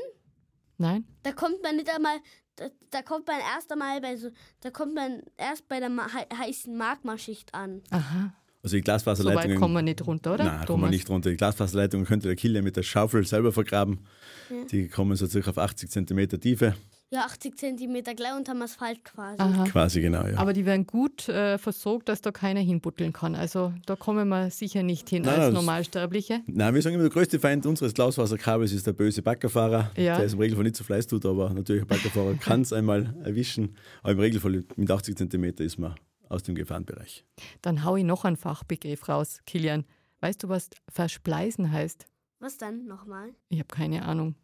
Nein? 0.78 1.04
Da 1.22 1.32
kommt 1.32 1.62
man 1.62 1.76
nicht 1.76 1.88
einmal, 1.88 2.18
da, 2.56 2.66
da 2.90 3.02
kommt 3.02 3.26
man 3.26 3.36
erst 3.40 3.72
einmal 3.72 4.00
bei 4.00 4.16
so, 4.16 4.30
da 4.60 4.70
kommt 4.70 4.94
man 4.94 5.22
erst 5.36 5.66
bei 5.68 5.80
der 5.80 5.90
heißen 6.38 6.76
Magmaschicht 6.76 7.54
an. 7.54 7.82
Aha. 7.90 8.34
Also 8.62 8.76
die 8.76 8.82
Glasfaserleitung. 8.82 9.42
So 9.42 9.48
weit 9.48 9.58
kommen 9.58 9.74
wir 9.74 9.82
nicht 9.82 10.06
runter, 10.06 10.34
oder? 10.34 10.44
Nein, 10.44 10.66
kommen 10.66 10.82
wir 10.82 10.90
nicht 10.90 11.08
runter. 11.08 11.30
Die 11.30 11.36
Glasfaserleitung 11.36 12.04
könnte 12.04 12.28
der 12.28 12.36
Killer 12.36 12.62
mit 12.62 12.76
der 12.76 12.82
Schaufel 12.82 13.24
selber 13.24 13.52
vergraben. 13.52 14.06
Ja. 14.50 14.64
Die 14.64 14.88
kommen 14.88 15.16
so 15.16 15.26
circa 15.26 15.50
auf 15.50 15.58
80 15.58 15.90
cm 15.90 16.40
Tiefe. 16.40 16.74
Ja, 17.10 17.20
80 17.26 17.56
cm 17.56 18.02
gleich 18.16 18.36
unterm 18.36 18.62
Asphalt 18.62 19.04
quasi. 19.04 19.40
Aha. 19.40 19.64
Quasi, 19.64 20.00
genau, 20.00 20.26
ja. 20.26 20.38
Aber 20.38 20.52
die 20.52 20.66
werden 20.66 20.88
gut 20.88 21.28
äh, 21.28 21.56
versorgt, 21.56 22.08
dass 22.08 22.20
da 22.20 22.32
keiner 22.32 22.58
hinbutteln 22.60 23.12
kann. 23.12 23.36
Also 23.36 23.72
da 23.86 23.94
kommen 23.94 24.28
wir 24.28 24.50
sicher 24.50 24.82
nicht 24.82 25.08
hin 25.08 25.22
nein, 25.22 25.38
als 25.38 25.54
Normalsterbliche. 25.54 26.42
Nein, 26.46 26.74
wir 26.74 26.82
sagen 26.82 26.94
immer, 26.94 27.04
der 27.04 27.12
größte 27.12 27.38
Feind 27.38 27.64
unseres 27.64 27.94
Glasfaserkabels 27.94 28.72
ist 28.72 28.88
der 28.88 28.92
böse 28.92 29.22
Baggerfahrer, 29.22 29.92
ja. 29.96 30.16
der 30.16 30.26
es 30.26 30.32
im 30.32 30.40
Regelfall 30.40 30.64
nicht 30.64 30.74
so 30.74 30.82
Fleiß 30.82 31.06
tut, 31.06 31.24
aber 31.26 31.50
natürlich 31.50 31.82
ein 31.82 31.88
Baggerfahrer 31.88 32.34
kann 32.40 32.62
es 32.62 32.72
einmal 32.72 33.14
erwischen. 33.22 33.76
Aber 34.02 34.12
im 34.12 34.18
Regelfall 34.18 34.64
mit 34.74 34.90
80 34.90 35.16
cm 35.16 35.44
ist 35.58 35.78
man 35.78 35.94
aus 36.28 36.42
dem 36.42 36.56
Gefahrenbereich. 36.56 37.24
Dann 37.62 37.84
hau 37.84 37.94
ich 37.94 38.04
noch 38.04 38.24
einen 38.24 38.36
Fachbegriff 38.36 39.08
raus, 39.08 39.42
Kilian. 39.46 39.84
Weißt 40.20 40.42
du, 40.42 40.48
was 40.48 40.70
Verspleisen 40.88 41.70
heißt? 41.70 42.06
Was 42.40 42.58
dann 42.58 42.86
nochmal? 42.86 43.30
Ich 43.48 43.60
habe 43.60 43.68
keine 43.68 44.04
Ahnung. 44.04 44.34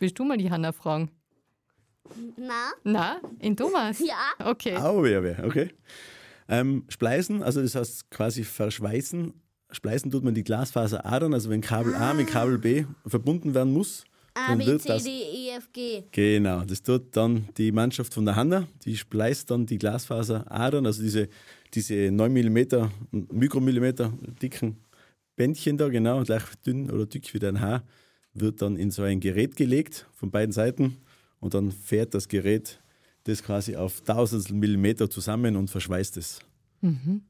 Willst 0.00 0.18
du 0.18 0.24
mal 0.24 0.36
die 0.36 0.50
Hanna 0.50 0.72
fragen? 0.72 1.10
Na? 2.36 2.72
Na, 2.84 3.20
in 3.38 3.56
Thomas? 3.56 4.00
Ja. 4.00 4.46
Okay. 4.50 4.76
Oh, 4.78 5.04
ja, 5.04 5.22
ja, 5.22 5.44
okay. 5.44 5.70
Ähm, 6.48 6.84
Spleißen, 6.88 7.42
also 7.42 7.62
das 7.62 7.74
heißt 7.74 8.10
quasi 8.10 8.44
verschweißen. 8.44 9.32
Spleißen 9.70 10.10
tut 10.10 10.24
man 10.24 10.34
die 10.34 10.42
Glasfaseradern, 10.42 11.32
also 11.32 11.48
wenn 11.50 11.60
Kabel 11.60 11.94
ah. 11.94 12.10
A 12.10 12.14
mit 12.14 12.26
Kabel 12.26 12.58
B 12.58 12.84
verbunden 13.06 13.54
werden 13.54 13.72
muss. 13.72 14.04
A, 14.34 14.54
B, 14.54 14.64
C, 14.78 14.88
das, 14.88 15.04
D, 15.04 15.10
E, 15.10 15.50
F, 15.56 15.68
G. 15.72 16.04
Genau, 16.10 16.64
das 16.64 16.82
tut 16.82 17.16
dann 17.16 17.48
die 17.56 17.72
Mannschaft 17.72 18.14
von 18.14 18.24
der 18.24 18.36
Hanna, 18.36 18.66
die 18.84 18.96
spleißt 18.96 19.50
dann 19.50 19.66
die 19.66 19.78
Glasfaseradern, 19.78 20.86
also 20.86 21.02
diese, 21.02 21.28
diese 21.74 22.10
9 22.10 22.32
mm, 22.32 22.58
Mikromillimeter 23.32 24.12
dicken 24.42 24.76
Bändchen 25.36 25.78
da, 25.78 25.88
genau, 25.88 26.22
gleich 26.22 26.42
dünn 26.66 26.90
oder 26.90 27.06
dick 27.06 27.32
wie 27.32 27.38
dein 27.38 27.60
Haar, 27.60 27.82
wird 28.34 28.60
dann 28.62 28.76
in 28.76 28.90
so 28.90 29.02
ein 29.02 29.20
Gerät 29.20 29.56
gelegt 29.56 30.06
von 30.14 30.30
beiden 30.30 30.52
Seiten 30.52 30.98
und 31.40 31.54
dann 31.54 31.72
fährt 31.72 32.14
das 32.14 32.28
Gerät 32.28 32.80
das 33.24 33.42
quasi 33.42 33.76
auf 33.76 34.00
tausendstel 34.02 34.56
Millimeter 34.56 35.08
zusammen 35.10 35.56
und 35.56 35.68
verschweißt 35.70 36.16
es. 36.16 36.40
Mhm. 36.80 37.22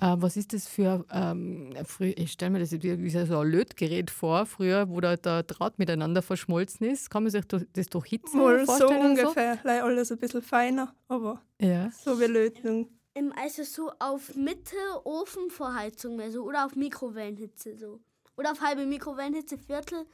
Äh, 0.00 0.16
was 0.16 0.36
ist 0.36 0.52
das 0.52 0.66
für, 0.66 1.04
ähm, 1.12 1.72
ich 2.00 2.32
stelle 2.32 2.50
mir 2.50 2.58
das 2.58 2.72
wie 2.72 3.10
so 3.10 3.38
ein 3.38 3.48
Lötgerät 3.48 4.10
vor, 4.10 4.46
früher, 4.46 4.88
wo 4.88 5.00
da 5.00 5.16
der 5.16 5.44
Draht 5.44 5.78
miteinander 5.78 6.22
verschmolzen 6.22 6.86
ist. 6.88 7.10
Kann 7.10 7.22
man 7.22 7.30
sich 7.30 7.44
das 7.46 7.86
durch 7.88 8.06
Hitze 8.06 8.36
Wohl 8.36 8.64
vorstellen? 8.64 9.16
so 9.16 9.22
ungefähr, 9.22 9.58
so? 9.62 9.68
alles 9.68 10.10
ein 10.10 10.18
bisschen 10.18 10.42
feiner, 10.42 10.94
aber 11.06 11.42
ja. 11.60 11.90
so 11.90 12.18
wie 12.20 12.24
Lötung. 12.24 12.88
Also 13.36 13.64
so 13.64 13.90
auf 13.98 14.34
Mitte 14.36 14.76
Ofenvorheizung 15.04 16.20
so, 16.30 16.44
oder 16.44 16.66
auf 16.66 16.76
Mikrowellenhitze 16.76 17.76
so. 17.76 18.00
Oder 18.36 18.52
auf 18.52 18.60
halbe 18.60 18.86
Mikrowellenhitze, 18.86 19.58
Viertel. 19.58 20.06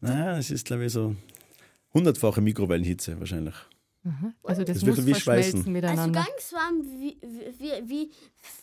Naja, 0.00 0.38
es 0.38 0.50
ist 0.50 0.66
glaube 0.66 0.86
ich 0.86 0.92
so 0.92 1.14
hundertfache 1.94 2.40
Mikrowellenhitze 2.40 3.18
wahrscheinlich. 3.18 3.54
Mhm. 4.04 4.34
Also 4.44 4.64
das, 4.64 4.78
das 4.78 4.86
muss 4.86 5.06
wie 5.06 5.10
verschmelzen 5.10 5.72
miteinander. 5.72 6.20
Also 6.20 6.30
ganz 6.30 6.52
warm 6.52 6.82
wie, 6.82 7.18
wie, 7.58 7.88
wie, 7.88 8.10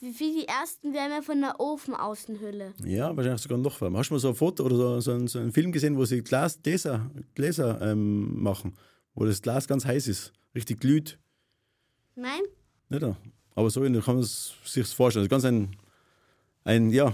wie 0.01 0.41
die 0.41 0.47
ersten 0.47 0.93
Wärme 0.93 1.21
von 1.21 1.41
der 1.41 1.59
Ofenaußenhülle. 1.59 2.73
Ja, 2.83 3.15
wahrscheinlich 3.15 3.41
sogar 3.41 3.57
noch 3.57 3.79
warm. 3.81 3.97
Hast 3.97 4.09
du 4.09 4.15
mal 4.15 4.19
so 4.19 4.29
ein 4.29 4.35
Foto 4.35 4.63
oder 4.63 4.75
so, 4.75 4.99
so, 5.01 5.11
einen, 5.11 5.27
so 5.27 5.39
einen 5.39 5.51
Film 5.51 5.71
gesehen, 5.71 5.97
wo 5.97 6.05
sie 6.05 6.21
Glas, 6.21 6.61
Gläser, 6.61 7.11
Gläser 7.35 7.81
ähm, 7.81 8.41
machen, 8.41 8.75
wo 9.13 9.25
das 9.25 9.41
Glas 9.41 9.67
ganz 9.67 9.85
heiß 9.85 10.07
ist, 10.07 10.33
richtig 10.55 10.79
glüht? 10.79 11.19
Nein. 12.15 12.41
Nicht 12.89 13.03
da. 13.03 13.17
Aber 13.55 13.69
so 13.69 13.81
kann 13.81 14.15
man 14.15 14.23
sich 14.23 14.87
vorstellen. 14.87 15.23
Also 15.23 15.29
ganz 15.29 15.45
ein, 15.45 15.75
ein 16.63 16.89
ja, 16.89 17.13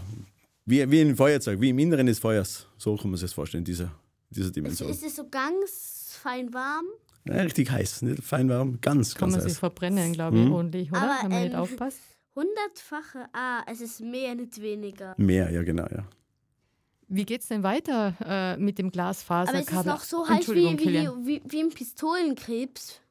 wie, 0.66 0.90
wie 0.90 1.02
ein 1.02 1.16
Feuerzeug, 1.16 1.60
wie 1.60 1.70
im 1.70 1.80
Inneren 1.80 2.06
des 2.06 2.20
Feuers. 2.20 2.68
So 2.78 2.96
kann 2.96 3.10
man 3.10 3.18
sich 3.18 3.30
das 3.30 3.34
vorstellen, 3.34 3.64
dieser, 3.64 3.92
dieser 4.30 4.52
Dimension. 4.52 4.90
Ist, 4.90 5.04
ist 5.04 5.10
es 5.10 5.16
so 5.16 5.28
ganz 5.30 6.01
fein 6.22 6.54
warm? 6.54 6.86
Ja, 7.26 7.36
richtig 7.42 7.70
heiß, 7.70 8.02
nicht 8.04 8.24
fein 8.24 8.50
warm, 8.50 8.80
ganz, 8.82 9.14
Kann 9.14 9.22
ganz 9.22 9.34
man 9.34 9.44
heiß. 9.44 9.52
sich 9.52 9.60
verbrennen, 9.60 10.14
glaube 10.14 10.38
ich, 10.38 10.46
mhm. 10.46 10.54
ordentlich, 10.54 10.92
oder? 10.92 11.02
Aber, 11.02 11.24
Wenn 11.24 11.30
man 11.30 11.38
ähm, 11.40 11.48
nicht 11.50 11.56
aufpasst. 11.56 12.00
Hundertfache, 12.36 13.28
ah, 13.34 13.62
es 13.68 13.82
ist 13.82 14.00
mehr, 14.00 14.36
nicht 14.36 14.60
weniger. 14.62 15.14
Mehr, 15.18 15.52
ja, 15.52 15.64
genau, 15.64 15.86
ja. 15.92 16.06
wie 17.10 17.26
geht 17.26 17.42
es 17.42 17.48
denn 17.48 17.62
weiter 17.64 18.16
äh, 18.26 18.58
mit 18.58 18.80
dem 18.80 18.90
Glasfaserkabel? 18.90 19.92
Aber 19.92 19.98
es 19.98 20.04
ist 20.04 20.12
noch 20.12 20.26
so 20.26 20.30
heiß 20.30 20.50
wie, 20.50 20.80
wie, 20.80 21.10
wie, 21.26 21.42
wie, 21.46 21.60
ein 21.60 21.70
Pistolenkrebs. 21.70 23.02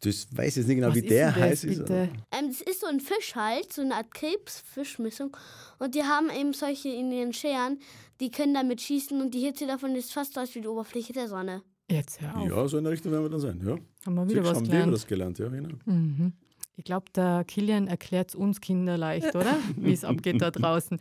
Das 0.00 0.26
weiß 0.36 0.56
jetzt 0.56 0.66
nicht 0.66 0.76
genau, 0.76 0.88
Was 0.88 0.96
wie 0.96 1.02
der 1.02 1.34
heiß 1.34 1.64
ist. 1.64 1.88
Ähm, 1.88 2.10
das 2.48 2.60
ist 2.60 2.80
so 2.80 2.86
ein 2.86 3.00
Fisch 3.00 3.34
halt, 3.34 3.72
so 3.72 3.80
eine 3.80 3.94
Art 3.94 4.12
Krebsfischmissung. 4.12 5.34
Und 5.78 5.94
die 5.94 6.02
haben 6.02 6.28
eben 6.30 6.52
solche 6.52 6.90
in 6.90 7.10
ihren 7.12 7.32
Scheren, 7.32 7.78
die 8.20 8.30
können 8.30 8.52
damit 8.52 8.82
schießen 8.82 9.20
und 9.22 9.32
die 9.32 9.40
Hitze 9.40 9.66
davon 9.66 9.94
ist 9.94 10.12
fast 10.12 10.34
so 10.34 10.42
wie 10.52 10.60
die 10.60 10.68
Oberfläche 10.68 11.14
der 11.14 11.28
Sonne. 11.28 11.62
Jetzt 11.90 12.20
hör 12.20 12.36
auf. 12.36 12.48
Ja, 12.48 12.68
so 12.68 12.78
in 12.78 12.84
der 12.84 12.92
Richtung 12.92 13.12
werden 13.12 13.24
wir 13.24 13.30
dann 13.30 13.40
sein. 13.40 13.60
Ja. 13.64 13.76
Haben 14.06 14.14
wir 14.14 14.28
wieder 14.28 14.42
Siehst, 14.42 14.50
was 14.50 14.56
haben 14.58 14.64
gelernt. 14.64 14.86
wir 14.86 14.92
das 14.92 15.06
gelernt, 15.06 15.38
ja, 15.38 15.48
genau. 15.48 15.68
Mhm. 15.84 16.32
Ich 16.76 16.84
glaube, 16.84 17.06
der 17.14 17.44
Kilian 17.44 17.88
erklärt 17.88 18.30
es 18.30 18.34
uns 18.34 18.62
Kinder 18.62 18.96
leicht, 18.96 19.34
oder? 19.34 19.58
Wie 19.76 19.92
es 19.92 20.02
abgeht 20.02 20.40
da 20.40 20.50
draußen. 20.50 20.98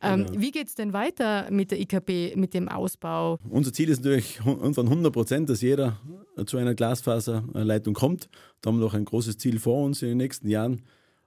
Ähm, 0.00 0.24
genau. 0.24 0.40
Wie 0.40 0.50
geht 0.52 0.68
es 0.68 0.74
denn 0.74 0.94
weiter 0.94 1.50
mit 1.50 1.70
der 1.70 1.80
IKB, 1.80 2.34
mit 2.36 2.54
dem 2.54 2.68
Ausbau? 2.70 3.38
Unser 3.50 3.72
Ziel 3.74 3.90
ist 3.90 3.98
natürlich 3.98 4.40
irgendwann 4.46 4.86
100 4.86 5.12
Prozent, 5.12 5.50
dass 5.50 5.60
jeder 5.60 5.98
zu 6.46 6.56
einer 6.56 6.74
Glasfaserleitung 6.74 7.92
kommt. 7.92 8.30
Da 8.62 8.70
haben 8.70 8.78
wir 8.78 8.84
noch 8.84 8.94
ein 8.94 9.04
großes 9.04 9.36
Ziel 9.36 9.58
vor 9.58 9.84
uns 9.84 10.00
in 10.00 10.08
den 10.08 10.18
nächsten 10.18 10.48
Jahren. 10.48 10.82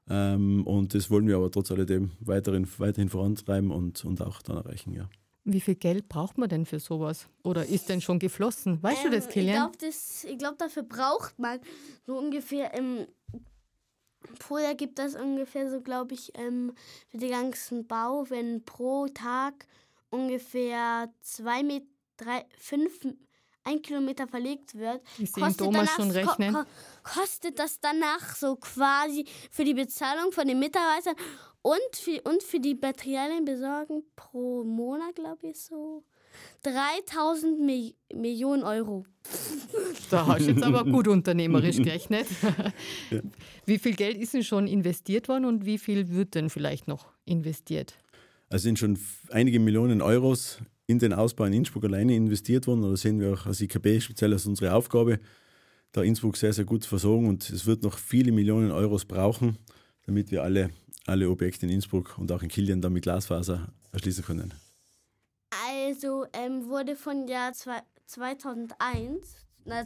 Ähm, 0.10 0.66
und 0.66 0.96
das 0.96 1.12
wollen 1.12 1.28
wir 1.28 1.36
aber 1.36 1.52
trotz 1.52 1.70
alledem 1.70 2.12
weiterhin, 2.20 2.68
weiterhin 2.80 3.10
vorantreiben 3.10 3.70
und, 3.70 4.04
und 4.04 4.22
auch 4.22 4.42
dann 4.42 4.58
erreichen, 4.58 4.94
ja. 4.94 5.08
Wie 5.44 5.62
viel 5.62 5.76
Geld 5.76 6.08
braucht 6.08 6.38
man 6.38 6.50
denn 6.50 6.66
für 6.66 6.80
sowas? 6.80 7.28
Oder 7.44 7.66
ist 7.66 7.90
denn 7.90 8.02
schon 8.02 8.20
geflossen? 8.20 8.82
Weißt 8.82 9.06
ähm, 9.06 9.12
du 9.12 9.18
das, 9.18 9.26
ähm, 9.26 9.32
Kilian? 9.32 9.72
Ich 9.82 10.22
glaube, 10.22 10.38
glaub, 10.38 10.58
dafür 10.60 10.84
braucht 10.84 11.40
man 11.40 11.60
so 12.06 12.18
ungefähr 12.18 12.74
im 12.76 13.08
Vorher 14.40 14.76
gibt 14.76 15.00
das 15.00 15.16
ungefähr 15.16 15.70
so, 15.70 15.82
glaube 15.82 16.14
ich, 16.14 16.32
ähm, 16.38 16.74
für 17.10 17.18
den 17.18 17.32
ganzen 17.32 17.88
Bau, 17.88 18.30
wenn 18.30 18.64
pro 18.64 19.08
Tag 19.08 19.66
ungefähr 20.10 21.12
zwei 21.22 21.64
Meter, 21.64 21.88
drei, 22.18 22.46
fünf, 22.58 23.00
ein 23.64 23.82
Kilometer 23.82 24.28
verlegt 24.28 24.76
wird, 24.76 25.02
kostet, 25.34 25.58
Thomas 25.58 25.58
danach, 25.58 25.96
schon 25.96 26.12
rechnen. 26.12 26.54
Ko 26.54 26.64
kostet 27.04 27.60
das 27.60 27.80
danach 27.80 28.36
so 28.36 28.56
quasi 28.56 29.26
für 29.50 29.64
die 29.64 29.74
Bezahlung 29.74 30.32
von 30.32 30.48
den 30.48 30.60
Mitarbeitern 30.60 31.16
und 31.62 31.96
für, 31.96 32.22
und 32.24 32.44
für 32.44 32.60
die 32.60 32.76
Materialien 32.76 33.46
besorgen 33.46 34.04
pro 34.16 34.64
Monat, 34.64 35.16
glaube 35.16 35.48
ich, 35.48 35.60
so 35.60 36.04
3000 36.64 37.60
Mi 37.60 37.96
Millionen 38.14 38.64
Euro. 38.64 39.06
Da 40.10 40.28
hast 40.28 40.46
du 40.46 40.52
jetzt 40.52 40.64
aber 40.64 40.84
gut 40.84 41.08
unternehmerisch 41.08 41.78
gerechnet. 41.78 42.28
Wie 43.66 43.78
viel 43.78 43.96
Geld 43.96 44.18
ist 44.18 44.34
denn 44.34 44.44
schon 44.44 44.68
investiert 44.68 45.28
worden 45.30 45.46
und 45.46 45.66
wie 45.66 45.78
viel 45.78 46.10
wird 46.10 46.36
denn 46.36 46.50
vielleicht 46.50 46.88
noch 46.88 47.14
investiert? 47.26 47.96
Es 48.50 48.64
sind 48.64 48.78
schon 48.78 48.98
einige 49.30 49.60
Millionen 49.60 50.02
Euros 50.02 50.60
in 50.88 51.00
den 51.00 51.14
Ausbau 51.14 51.46
in 51.46 51.54
Innsbruck 51.54 51.86
alleine 51.86 52.16
investiert 52.16 52.68
worden. 52.68 52.82
Da 52.82 52.96
sehen 52.98 53.20
wir 53.20 53.34
auch 53.34 53.46
als 53.46 53.62
IKB 53.62 54.02
speziell 54.02 54.34
als 54.34 54.46
unsere 54.46 54.74
Aufgabe, 54.74 55.20
da 55.94 56.04
Innsbruck 56.04 56.38
sehr, 56.38 56.54
sehr 56.54 56.66
gut 56.66 56.86
versorgen 56.86 57.28
und 57.28 57.50
es 57.50 57.66
wird 57.66 57.84
noch 57.84 57.98
viele 57.98 58.32
Millionen 58.32 58.72
Euros 58.72 59.06
brauchen, 59.06 59.58
damit 60.06 60.32
wir 60.32 60.44
alle, 60.44 60.70
alle 61.08 61.30
Objekte 61.30 61.66
in 61.66 61.72
Innsbruck 61.72 62.18
und 62.18 62.32
auch 62.32 62.42
in 62.42 62.50
Kilian 62.50 62.82
dann 62.82 62.94
mit 62.94 63.04
Glasfaser 63.04 63.72
erschließen 63.92 64.24
können. 64.24 64.54
Also 65.50 66.26
ähm, 66.34 66.68
wurde 66.68 66.96
von 66.96 67.28
Jahr 67.28 67.54
zwei, 67.54 67.82
2001, 68.06 69.46
na, 69.66 69.84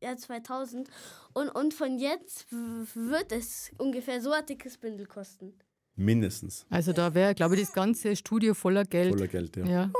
Jahr 0.00 0.16
2000 0.16 0.88
und, 1.34 1.48
und 1.48 1.74
von 1.74 1.98
jetzt 1.98 2.46
wird 2.50 3.32
es 3.32 3.70
ungefähr 3.78 4.20
so 4.20 4.32
ein 4.32 4.46
dickes 4.46 4.78
Bündel 4.78 5.06
kosten. 5.06 5.54
Mindestens. 5.98 6.66
Also 6.68 6.92
da 6.92 7.14
wäre, 7.14 7.34
glaube 7.34 7.54
ich, 7.54 7.62
das 7.62 7.72
ganze 7.72 8.16
Studio 8.16 8.52
voller 8.52 8.84
Geld. 8.84 9.14
Voller 9.14 9.28
Geld, 9.28 9.56
ja. 9.56 9.64
ja. 9.66 9.92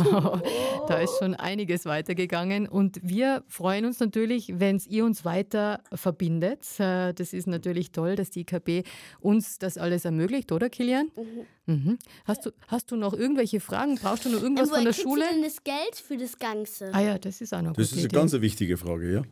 da 0.88 1.00
ist 1.00 1.18
schon 1.18 1.34
einiges 1.34 1.84
weitergegangen. 1.84 2.66
Und 2.66 2.98
wir 3.02 3.44
freuen 3.46 3.84
uns 3.84 4.00
natürlich, 4.00 4.54
wenn 4.58 4.76
es 4.76 4.86
ihr 4.86 5.04
uns 5.04 5.26
weiter 5.26 5.82
verbindet. 5.92 6.60
Äh, 6.78 7.12
das 7.12 7.34
ist 7.34 7.46
natürlich 7.46 7.92
toll, 7.92 8.16
dass 8.16 8.30
die 8.30 8.40
IKB 8.40 8.86
uns 9.20 9.58
das 9.58 9.76
alles 9.76 10.06
ermöglicht, 10.06 10.50
oder 10.50 10.70
Kilian? 10.70 11.10
Mhm. 11.14 11.74
Mhm. 11.74 11.98
Hast, 12.24 12.46
du, 12.46 12.50
hast 12.68 12.90
du 12.90 12.96
noch 12.96 13.12
irgendwelche 13.12 13.60
Fragen? 13.60 13.96
Brauchst 13.96 14.24
du 14.24 14.30
noch 14.30 14.42
irgendwas 14.42 14.70
von 14.70 14.84
der 14.84 14.92
Schule? 14.94 15.24
Du 15.28 15.34
denn 15.34 15.42
das 15.42 15.62
Geld 15.62 15.96
für 15.96 16.16
das 16.16 16.38
Ganze? 16.38 16.92
Ah 16.92 17.00
ja, 17.00 17.18
das 17.18 17.40
ist 17.42 17.54
auch 17.54 17.62
noch 17.62 17.74
Das 17.74 17.86
ist 17.86 17.92
eine 17.94 18.06
Idee. 18.06 18.16
ganz 18.16 18.32
wichtige 18.32 18.76
Frage, 18.78 19.12
ja. 19.12 19.22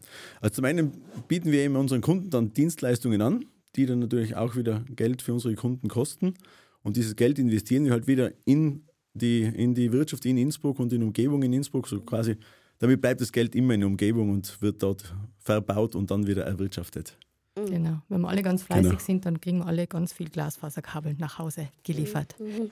Also 0.41 0.57
zum 0.57 0.65
einen 0.67 0.93
bieten 1.29 1.53
wir 1.53 1.61
eben 1.61 1.77
unseren 1.77 2.01
Kunden 2.01 2.31
dann 2.31 2.53
Dienstleistungen 2.53 3.21
an 3.21 3.45
die 3.77 3.87
dann 3.87 4.01
natürlich 4.01 4.37
auch 4.37 4.57
wieder 4.57 4.85
Geld 4.95 5.23
für 5.23 5.33
unsere 5.33 5.55
Kunden 5.55 5.89
kosten. 5.89 6.35
Und 6.83 6.97
dieses 6.97 7.17
Geld 7.17 7.39
investieren 7.39 7.85
wir 7.85 7.93
halt 7.93 8.07
wieder 8.07 8.33
in 8.45 8.85
die, 9.15 9.43
in 9.43 9.75
die 9.75 9.93
Wirtschaft 9.93 10.25
in 10.25 10.37
Innsbruck 10.37 10.79
und 10.79 10.93
in 10.93 11.03
Umgebung 11.03 11.43
in 11.43 11.53
Innsbruck. 11.53 11.89
So 11.89 12.01
quasi, 12.01 12.37
damit 12.79 13.01
bleibt 13.01 13.21
das 13.21 13.33
Geld 13.33 13.55
immer 13.55 13.75
in 13.75 13.81
der 13.81 13.89
Umgebung 13.89 14.31
und 14.31 14.61
wird 14.61 14.83
dort 14.83 15.15
verbaut 15.39 15.95
und 15.95 16.11
dann 16.11 16.27
wieder 16.27 16.45
erwirtschaftet. 16.45 17.17
Genau. 17.55 18.01
Wenn 18.09 18.23
wir 18.23 18.29
alle 18.29 18.43
ganz 18.43 18.63
fleißig 18.63 18.89
genau. 18.89 19.01
sind, 19.01 19.27
dann 19.27 19.41
kriegen 19.41 19.59
wir 19.59 19.67
alle 19.67 19.87
ganz 19.87 20.13
viel 20.13 20.29
Glasfaserkabel 20.29 21.15
nach 21.19 21.39
Hause 21.39 21.69
geliefert. 21.83 22.35
Mhm. 22.39 22.71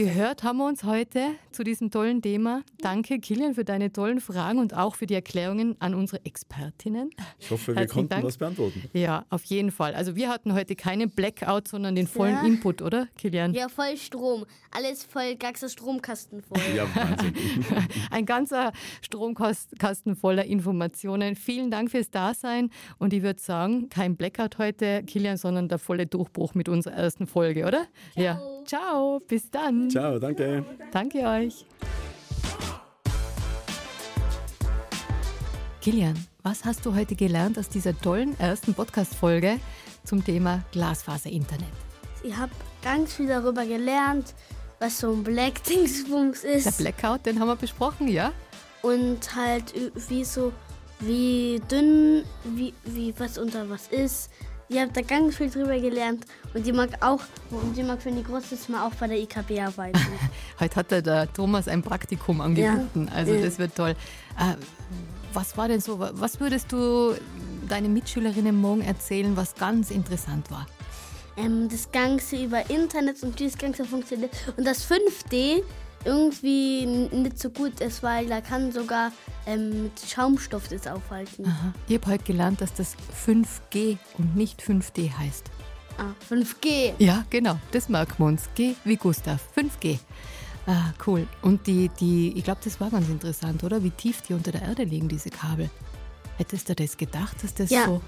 Gehört 0.00 0.44
haben 0.44 0.56
wir 0.56 0.66
uns 0.66 0.82
heute 0.84 1.34
zu 1.52 1.62
diesem 1.62 1.90
tollen 1.90 2.22
Thema. 2.22 2.62
Danke, 2.78 3.18
Kilian, 3.18 3.52
für 3.52 3.66
deine 3.66 3.92
tollen 3.92 4.18
Fragen 4.18 4.58
und 4.58 4.72
auch 4.72 4.94
für 4.94 5.04
die 5.04 5.12
Erklärungen 5.12 5.76
an 5.78 5.94
unsere 5.94 6.24
Expertinnen. 6.24 7.10
Ich 7.38 7.50
hoffe, 7.50 7.76
wir 7.76 7.86
konnten 7.86 8.08
Dank. 8.08 8.24
was 8.24 8.38
beantworten. 8.38 8.82
Ja, 8.94 9.26
auf 9.28 9.44
jeden 9.44 9.70
Fall. 9.70 9.94
Also 9.94 10.16
wir 10.16 10.30
hatten 10.30 10.54
heute 10.54 10.74
keinen 10.74 11.10
Blackout, 11.10 11.68
sondern 11.68 11.96
den 11.96 12.06
vollen 12.06 12.32
ja. 12.32 12.46
Input, 12.46 12.80
oder, 12.80 13.08
Kilian? 13.18 13.52
Ja, 13.52 13.68
voll 13.68 13.98
Strom. 13.98 14.46
Alles 14.70 15.04
voll, 15.04 15.36
ganzer 15.36 15.68
Stromkasten 15.68 16.40
voll. 16.40 16.62
Ja, 16.74 16.86
Wahnsinn. 16.94 17.34
Ein 18.10 18.24
ganzer 18.24 18.72
Stromkasten 19.02 20.16
voller 20.16 20.46
Informationen. 20.46 21.36
Vielen 21.36 21.70
Dank 21.70 21.90
fürs 21.90 22.10
Dasein 22.10 22.70
und 22.96 23.12
ich 23.12 23.22
würde 23.22 23.42
sagen, 23.42 23.90
kein 23.90 24.16
Blackout 24.16 24.56
heute, 24.56 25.02
Kilian, 25.02 25.36
sondern 25.36 25.68
der 25.68 25.78
volle 25.78 26.06
Durchbruch 26.06 26.54
mit 26.54 26.70
unserer 26.70 26.94
ersten 26.94 27.26
Folge, 27.26 27.66
oder? 27.66 27.86
Ciao. 28.14 28.24
Ja. 28.24 28.40
Ciao, 28.64 29.20
bis 29.20 29.50
dann. 29.50 29.89
Ciao, 29.90 30.20
danke. 30.20 30.64
Danke 30.92 31.18
euch. 31.18 31.66
Kilian, 35.80 36.14
was 36.44 36.64
hast 36.64 36.86
du 36.86 36.94
heute 36.94 37.16
gelernt 37.16 37.58
aus 37.58 37.68
dieser 37.68 37.98
tollen 37.98 38.38
ersten 38.38 38.72
Podcast-Folge 38.72 39.58
zum 40.04 40.24
Thema 40.24 40.62
Glasfaser-Internet? 40.70 41.66
Ich 42.22 42.36
habe 42.36 42.52
ganz 42.82 43.14
viel 43.14 43.26
darüber 43.26 43.66
gelernt, 43.66 44.34
was 44.78 45.00
so 45.00 45.10
ein 45.12 45.24
Black-Dingsbums 45.24 46.44
ist. 46.44 46.66
Der 46.66 46.84
Blackout, 46.84 47.26
den 47.26 47.40
haben 47.40 47.48
wir 47.48 47.56
besprochen, 47.56 48.06
ja? 48.06 48.32
Und 48.82 49.34
halt 49.34 49.74
wie 50.08 50.24
so, 50.24 50.52
wie 51.00 51.60
dünn, 51.68 52.22
wie, 52.44 52.74
wie 52.84 53.12
was 53.18 53.38
unter 53.38 53.68
was 53.68 53.88
ist, 53.88 54.30
ich 54.70 54.78
habe 54.78 54.92
da 54.92 55.02
ganz 55.02 55.36
viel 55.36 55.50
drüber 55.50 55.78
gelernt 55.78 56.24
und 56.54 56.64
die 56.64 56.72
mag 56.72 56.90
auch, 57.00 57.20
und 57.50 57.76
die 57.76 57.82
mag, 57.82 57.98
wenn 58.04 58.14
die 58.14 58.22
groß 58.22 58.52
ist, 58.52 58.68
mal 58.68 58.86
auch 58.86 58.94
bei 58.94 59.08
der 59.08 59.18
IKB 59.18 59.60
arbeiten. 59.60 59.98
Heute 60.60 60.76
hat 60.76 60.90
der 60.92 61.32
Thomas 61.32 61.66
ein 61.66 61.82
Praktikum 61.82 62.40
angeboten, 62.40 63.08
ja. 63.10 63.12
also 63.12 63.34
das 63.34 63.58
wird 63.58 63.74
toll. 63.74 63.90
Äh, 64.38 64.54
was 65.34 65.56
war 65.56 65.66
denn 65.66 65.80
so, 65.80 65.98
was 65.98 66.38
würdest 66.38 66.70
du 66.70 67.14
deinen 67.68 67.92
Mitschülerinnen 67.92 68.54
morgen 68.54 68.82
erzählen, 68.82 69.36
was 69.36 69.56
ganz 69.56 69.90
interessant 69.90 70.50
war? 70.52 70.66
Ähm, 71.36 71.68
das 71.68 71.90
Ganze 71.90 72.36
über 72.36 72.70
Internet 72.70 73.22
und 73.24 73.38
wie 73.40 73.46
das 73.46 73.58
Ganze 73.58 73.84
funktioniert. 73.84 74.30
Und 74.56 74.64
das 74.64 74.88
5D 74.88 75.62
irgendwie 76.04 76.86
nicht 76.86 77.38
so 77.38 77.50
gut 77.50 77.80
ist, 77.80 78.02
weil 78.02 78.26
da 78.26 78.40
kann 78.40 78.72
sogar 78.72 79.12
ähm, 79.46 79.84
mit 79.84 79.92
Schaumstoff 80.00 80.68
das 80.68 80.86
aufhalten. 80.86 81.46
Aha. 81.46 81.72
Ich 81.88 81.96
habe 81.96 82.12
heute 82.12 82.24
gelernt, 82.24 82.60
dass 82.60 82.72
das 82.74 82.96
5G 83.26 83.98
und 84.18 84.36
nicht 84.36 84.62
5D 84.62 85.12
heißt. 85.12 85.50
Ah, 85.98 86.14
5G. 86.30 86.94
Ja, 86.98 87.24
genau, 87.28 87.58
das 87.72 87.88
merken 87.88 88.14
wir 88.18 88.26
uns. 88.26 88.48
G 88.54 88.74
wie 88.84 88.96
Gustav, 88.96 89.40
5G. 89.56 89.98
Ah, 90.66 90.92
cool. 91.06 91.26
Und 91.42 91.66
die, 91.66 91.90
die, 92.00 92.32
ich 92.36 92.44
glaube, 92.44 92.60
das 92.64 92.80
war 92.80 92.90
ganz 92.90 93.08
interessant, 93.08 93.64
oder? 93.64 93.82
Wie 93.82 93.90
tief 93.90 94.22
die 94.22 94.34
unter 94.34 94.52
der 94.52 94.62
Erde 94.62 94.84
liegen, 94.84 95.08
diese 95.08 95.30
Kabel. 95.30 95.68
Hättest 96.40 96.70
du 96.70 96.74
das 96.74 96.96
gedacht, 96.96 97.36
dass 97.42 97.52
das 97.52 97.68
ja, 97.68 97.84
so, 97.84 98.00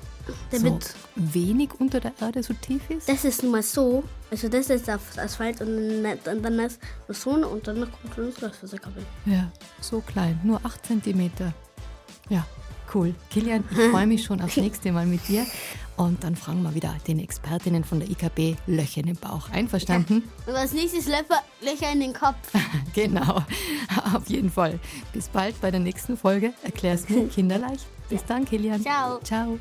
so 0.50 0.78
wenig 1.16 1.68
unter 1.78 2.00
der 2.00 2.14
Erde 2.18 2.42
so 2.42 2.54
tief 2.54 2.80
ist? 2.88 3.06
Das 3.06 3.26
ist 3.26 3.42
nun 3.42 3.52
mal 3.52 3.62
so. 3.62 4.04
Also 4.30 4.48
das 4.48 4.70
ist 4.70 4.88
das 4.88 5.18
Asphalt 5.18 5.60
und 5.60 6.02
dann, 6.02 6.42
dann 6.42 6.58
ist 6.60 6.80
das 7.06 7.20
so 7.20 7.32
und 7.32 7.68
dann 7.68 7.80
kommt 7.80 8.16
das 8.16 8.34
Glasfaserkabel. 8.36 9.02
Ja, 9.26 9.52
so 9.82 10.00
klein, 10.00 10.40
nur 10.44 10.58
8 10.64 10.86
cm. 10.86 11.30
Ja, 12.30 12.46
cool. 12.94 13.14
Kilian, 13.28 13.64
ich 13.70 13.76
freue 13.90 14.06
mich 14.06 14.24
schon 14.24 14.40
aufs 14.40 14.56
nächste 14.56 14.92
Mal 14.92 15.04
mit 15.04 15.28
dir. 15.28 15.44
Und 15.98 16.24
dann 16.24 16.34
fragen 16.34 16.62
wir 16.62 16.74
wieder 16.74 16.96
den 17.06 17.18
Expertinnen 17.18 17.84
von 17.84 18.00
der 18.00 18.08
IKB 18.08 18.56
Löcher 18.66 19.00
in 19.00 19.08
den 19.08 19.16
Bauch. 19.16 19.50
Einverstanden? 19.50 20.22
Ja. 20.46 20.52
Und 20.54 20.58
als 20.58 20.72
nächstes 20.72 21.06
Löcher 21.06 21.92
in 21.92 22.00
den 22.00 22.14
Kopf. 22.14 22.50
genau, 22.94 23.44
auf 24.14 24.26
jeden 24.28 24.50
Fall. 24.50 24.80
Bis 25.12 25.28
bald 25.28 25.60
bei 25.60 25.70
der 25.70 25.80
nächsten 25.80 26.16
Folge. 26.16 26.54
Erklärst 26.62 27.10
du 27.10 27.28
kinderleicht. 27.28 27.84
Bis 28.12 28.24
dann, 28.26 28.44
Kilian. 28.44 28.82
Ciao. 28.82 29.18
Ciao. 29.20 29.58